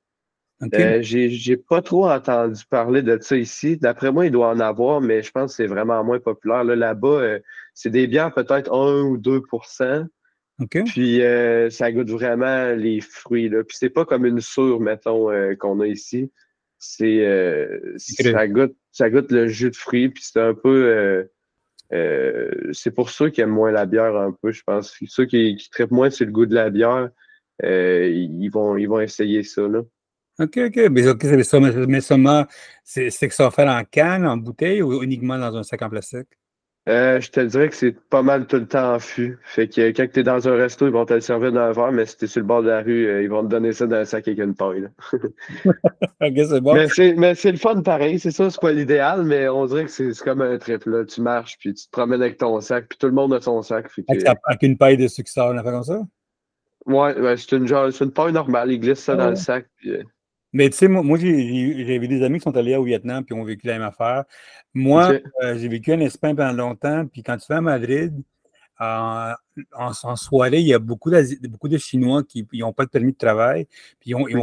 Euh, 0.73 1.01
j'ai 1.03 1.57
pas 1.57 1.83
trop 1.83 2.09
entendu 2.09 2.62
parler 2.70 3.03
de 3.03 3.18
ça 3.20 3.37
ici. 3.37 3.77
D'après 3.77 4.12
moi, 4.12 4.27
il 4.27 4.33
doit 4.33 4.49
en 4.49 4.61
avoir, 4.61 5.01
mais 5.01 5.23
je 5.23 5.31
pense 5.31 5.53
que 5.53 5.57
c'est 5.57 5.66
vraiment 5.66 6.03
moins 6.05 6.20
populaire. 6.20 6.64
Là-bas, 6.64 7.38
c'est 7.75 7.90
des 7.90 8.07
bières 8.07 8.33
peut-être 8.33 8.73
1 8.73 9.03
ou 9.03 9.18
2% 9.18 10.07
Puis 10.87 11.20
ça 11.70 11.92
goûte 11.92 12.11
vraiment 12.11 12.70
les 12.70 13.01
fruits. 13.01 13.49
Là. 13.49 13.64
Puis 13.64 13.77
c'est 13.79 13.90
pas 13.90 14.05
comme 14.05 14.25
une 14.25 14.40
sûre, 14.40 14.81
mettons, 14.81 15.29
qu'on 15.59 15.81
a 15.81 15.87
ici. 15.87 16.31
C'est 16.79 17.27
ça 17.97 18.47
goûte, 18.47 18.77
ça 18.90 19.11
goûte 19.11 19.33
le 19.33 19.49
jus 19.49 19.70
de 19.70 19.77
fruits, 19.77 20.09
puis 20.09 20.23
c'est 20.25 20.40
un 20.40 20.55
peu 20.55 21.29
euh, 21.92 22.51
c'est 22.73 22.90
pour 22.90 23.11
ceux 23.11 23.31
qui 23.31 23.40
aiment 23.40 23.51
moins 23.51 23.70
la 23.70 23.87
bière 23.87 24.16
un 24.16 24.33
peu, 24.33 24.53
je 24.53 24.62
pense. 24.64 24.97
Ceux 25.07 25.27
qui, 25.27 25.57
qui 25.57 25.70
traitent 25.70 25.90
moins 25.90 26.11
sur 26.11 26.27
le 26.27 26.33
goût 26.33 26.47
de 26.47 26.55
la 26.55 26.70
bière, 26.70 27.11
euh, 27.62 28.09
ils, 28.09 28.49
vont, 28.49 28.77
ils 28.77 28.87
vont 28.87 29.01
essayer 29.01 29.42
ça. 29.42 29.62
Là. 29.62 29.83
OK, 30.40 30.59
OK. 30.59 30.77
Mais, 30.90 31.87
mais 31.87 32.01
seulement, 32.01 32.47
c'est 32.83 33.11
que 33.11 33.35
ça 33.35 33.51
faire 33.51 33.68
en 33.68 33.85
canne, 33.85 34.27
en 34.27 34.37
bouteille 34.37 34.83
ou 34.83 35.03
uniquement 35.03 35.38
dans 35.38 35.57
un 35.57 35.62
sac 35.62 35.83
en 35.83 35.90
plastique? 35.90 36.29
Euh, 36.87 37.18
je 37.18 37.31
te 37.31 37.40
dirais 37.40 37.70
que 37.70 37.75
c'est 37.75 37.99
pas 38.11 38.23
mal 38.23 38.47
tout 38.47 38.57
le 38.57 38.66
temps 38.66 38.94
en 38.94 38.99
fût. 38.99 39.38
Fait 39.42 39.68
que 39.68 39.90
quand 39.92 40.07
tu 40.12 40.20
es 40.20 40.23
dans 40.23 40.47
un 40.47 40.55
resto, 40.55 40.87
ils 40.87 40.92
vont 40.92 41.07
te 41.07 41.14
le 41.14 41.20
servir 41.20 41.51
dans 41.51 41.61
un 41.61 41.73
verre, 41.73 41.92
mais 41.92 42.05
si 42.05 42.18
tu 42.18 42.27
es 42.27 42.29
sur 42.29 42.40
le 42.40 42.47
bord 42.47 42.62
de 42.62 42.68
la 42.68 42.83
rue, 42.83 43.07
euh, 43.07 43.23
ils 43.23 43.31
vont 43.31 43.42
te 43.42 43.49
donner 43.49 43.73
ça 43.73 43.87
dans 43.87 43.97
un 43.97 44.05
sac 44.05 44.29
avec 44.29 44.38
une 44.38 44.55
paille. 44.55 44.87
ok, 45.64 45.73
c'est 46.20 46.61
bon. 46.61 46.75
Mais 46.75 47.35
c'est 47.35 47.53
le 47.53 47.57
fun 47.57 47.81
pareil, 47.81 48.18
c'est 48.18 48.33
ça, 48.33 48.51
c'est 48.51 48.61
pas 48.61 48.73
l'idéal, 48.73 49.25
mais 49.25 49.49
on 49.49 49.64
dirait 49.64 49.87
que 49.87 49.90
c'est 49.90 50.12
comme 50.18 50.42
un 50.42 50.59
trip. 50.59 50.85
Là. 50.85 51.07
Tu 51.07 51.23
marches, 51.23 51.57
puis 51.59 51.73
tu 51.73 51.87
te 51.87 51.90
promènes 51.90 52.20
avec 52.20 52.37
ton 52.37 52.61
sac, 52.61 52.87
puis 52.90 52.99
tout 52.99 53.07
le 53.07 53.14
monde 53.14 53.33
a 53.33 53.40
son 53.40 53.62
sac. 53.62 53.87
avec, 54.47 54.62
une 54.62 54.77
paille 54.77 54.99
de 54.99 55.09
sucre, 55.09 55.31
on 55.37 55.57
a 55.57 55.62
fait 55.62 55.70
comme 55.70 55.85
ça? 55.85 56.03
Ouais, 56.85 57.14
c'est 57.38 57.53
une, 57.53 57.66
genre, 57.66 57.88
une 57.99 58.11
paille 58.11 58.33
normale. 58.33 58.70
Ils 58.70 58.81
glissent 58.81 59.05
ça 59.05 59.16
dans 59.16 59.31
le 59.31 59.37
sac. 59.37 59.66
Puis, 59.77 59.90
euh, 59.90 60.03
mais 60.55 60.71
tu 60.71 60.77
sais, 60.77 60.88
moi, 60.88 61.03
moi 61.03 61.19
j'avais 61.19 62.07
des 62.07 62.23
amis 62.23 62.38
qui 62.38 62.45
sont 62.45 62.57
allés 62.57 62.77
au 62.77 62.85
Vietnam 62.85 63.25
puis 63.25 63.35
ont 63.35 63.45
vécu 63.45 63.67
la 63.67 63.75
même 63.75 63.83
affaire. 63.83 64.25
Moi, 64.73 65.14
euh, 65.43 65.59
j'ai 65.59 65.69
vécu 65.69 65.93
en 65.93 66.01
Espagne 66.01 66.37
pendant 66.37 66.53
longtemps, 66.53 67.07
puis 67.07 67.23
quand 67.25 67.37
tu 67.37 67.47
vas 67.49 67.57
à 67.57 67.61
Madrid, 67.61 68.14
en, 68.79 69.33
en, 69.77 70.17
soirée, 70.17 70.61
il 70.61 70.67
y 70.67 70.75
a 70.75 70.79
beaucoup, 70.79 71.11
beaucoup 71.49 71.69
de 71.69 71.79
Chinois 71.79 72.23
qui 72.25 72.47
n'ont 72.55 72.73
pas 72.73 72.85
le 72.85 72.88
permis 72.88 73.12
de 73.12 73.19
travail, 73.19 73.67
puis 74.01 74.11
ils 74.11 74.14
ont, 74.14 74.27
ils, 74.29 74.37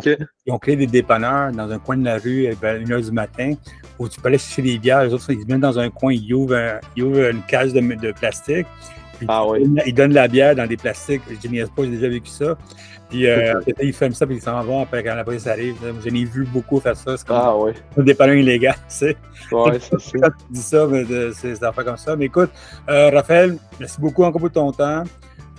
ont, 0.52 0.60
créé 0.60 0.76
des 0.76 0.88
dépanneurs 0.88 1.52
dans 1.52 1.69
un 1.69 1.80
coin 1.80 1.97
de 1.97 2.06
la 2.06 2.17
rue 2.17 2.47
à 2.47 2.74
une 2.76 2.91
heure 2.91 3.02
du 3.02 3.12
matin 3.12 3.54
où 4.00 4.08
tu 4.08 4.19
peux 4.19 4.28
aller 4.28 4.38
chercher 4.38 4.62
des 4.62 4.78
bières. 4.80 5.04
Les 5.04 5.13
autres, 5.13 5.32
ils 5.32 5.41
se 5.41 5.47
mettent 5.47 5.60
dans 5.60 5.80
un 5.80 5.89
coin, 5.89 6.13
ils 6.13 6.34
ouvrent, 6.34 6.80
ils 6.95 7.04
ouvrent 7.04 7.30
une 7.30 7.43
cage 7.43 7.74
de, 7.74 7.80
de 7.80 8.12
plastique, 8.13 8.67
ah 9.27 9.47
oui. 9.47 9.63
Ils 9.86 9.93
donnent 9.93 10.13
la 10.13 10.27
bière 10.27 10.55
dans 10.55 10.67
des 10.67 10.77
plastiques. 10.77 11.21
Je 11.29 11.47
n'y 11.47 11.62
pas, 11.62 11.84
j'ai 11.84 11.89
déjà 11.89 12.10
vécu 12.10 12.29
ça. 12.29 12.57
Puis 13.10 13.27
euh, 13.27 13.60
ils 13.81 13.93
ferment 13.93 14.15
ça, 14.15 14.25
puis 14.25 14.38
ils 14.38 14.41
s'en 14.41 14.62
vont 14.63 14.81
après 14.81 15.03
quand 15.03 15.13
la 15.13 15.23
police 15.23 15.45
arrive. 15.45 15.75
Je 16.03 16.10
n'ai 16.10 16.23
vu 16.23 16.45
beaucoup 16.45 16.79
faire 16.79 16.95
ça. 16.95 17.17
C'est 17.17 17.27
comme 17.27 17.38
ah, 17.39 17.57
oui. 17.57 17.73
un 17.97 18.03
dépanneur 18.03 18.36
illégal, 18.36 18.75
tu 18.75 18.81
sais. 18.88 19.17
Ouais, 19.51 19.79
c'est 19.79 19.99
ça. 19.99 20.29
tu 20.29 20.45
dis 20.49 20.62
ça, 20.62 20.88
mais 20.88 21.03
c'est 21.34 21.49
des 21.49 21.63
affaires 21.63 21.84
comme 21.84 21.97
ça. 21.97 22.15
Mais 22.15 22.25
écoute, 22.25 22.51
euh, 22.89 23.10
Raphaël, 23.10 23.57
merci 23.79 23.99
beaucoup 23.99 24.23
encore 24.23 24.39
pour 24.39 24.51
ton 24.51 24.71
temps. 24.71 25.03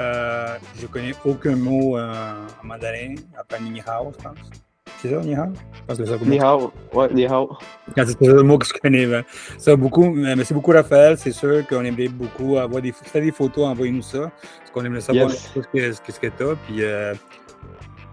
Euh, 0.01 0.57
je 0.81 0.87
connais 0.87 1.13
aucun 1.25 1.55
mot 1.55 1.99
euh, 1.99 2.35
en 2.63 2.67
mandarin, 2.67 3.15
à 3.39 3.45
part 3.45 3.61
Ni 3.61 3.81
Hao, 3.87 4.13
je 4.19 4.23
pense. 4.23 4.63
C'est 5.01 5.11
ça, 5.11 5.21
Ni 5.21 5.35
Hao? 5.35 5.47
Je 5.73 5.81
pense 5.87 5.99
que 5.99 6.05
c'est 6.05 6.19
ça. 6.19 6.25
Ni 6.25 6.39
Hao, 6.41 6.73
ouais, 6.93 7.09
Ni 7.13 7.27
Hao. 7.27 7.57
C'est 7.97 8.21
le 8.21 8.43
mot 8.43 8.59
que 8.59 8.67
je 8.67 8.73
connais. 8.73 9.07
Ben. 9.07 9.25
Ça, 9.59 9.77
beaucoup, 9.77 10.11
merci 10.11 10.55
beaucoup, 10.55 10.73
Raphaël. 10.73 11.17
C'est 11.19 11.33
sûr 11.33 11.67
qu'on 11.67 11.85
aimerait 11.85 12.09
beaucoup 12.09 12.57
avoir 12.59 12.83
des, 12.83 12.95
des 13.15 13.33
photos, 13.33 13.67
envoyez-nous 13.67 14.03
ça. 14.03 14.31
Parce 14.59 14.71
qu'on 14.73 14.85
aimerait 14.85 15.01
savoir 15.01 15.31
yes. 15.31 15.51
ce 15.55 15.61
que, 15.61 15.93
ce 16.13 16.21
que 16.21 16.27
tu 16.27 16.43
as. 16.45 16.55
Puis, 16.67 16.83
euh, 16.83 17.15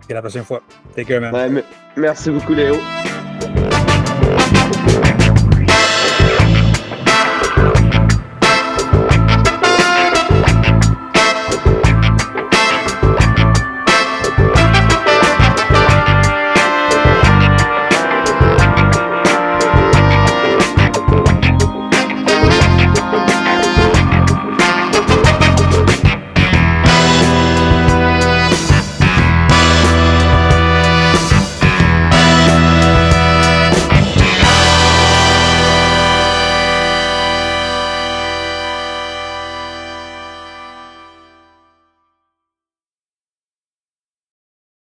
et 0.10 0.14
la 0.14 0.22
prochaine 0.22 0.44
fois. 0.44 0.62
Take 0.96 1.06
care, 1.06 1.22
man. 1.22 1.62
merci 1.96 2.32
beaucoup, 2.32 2.54
Léo. 2.54 2.76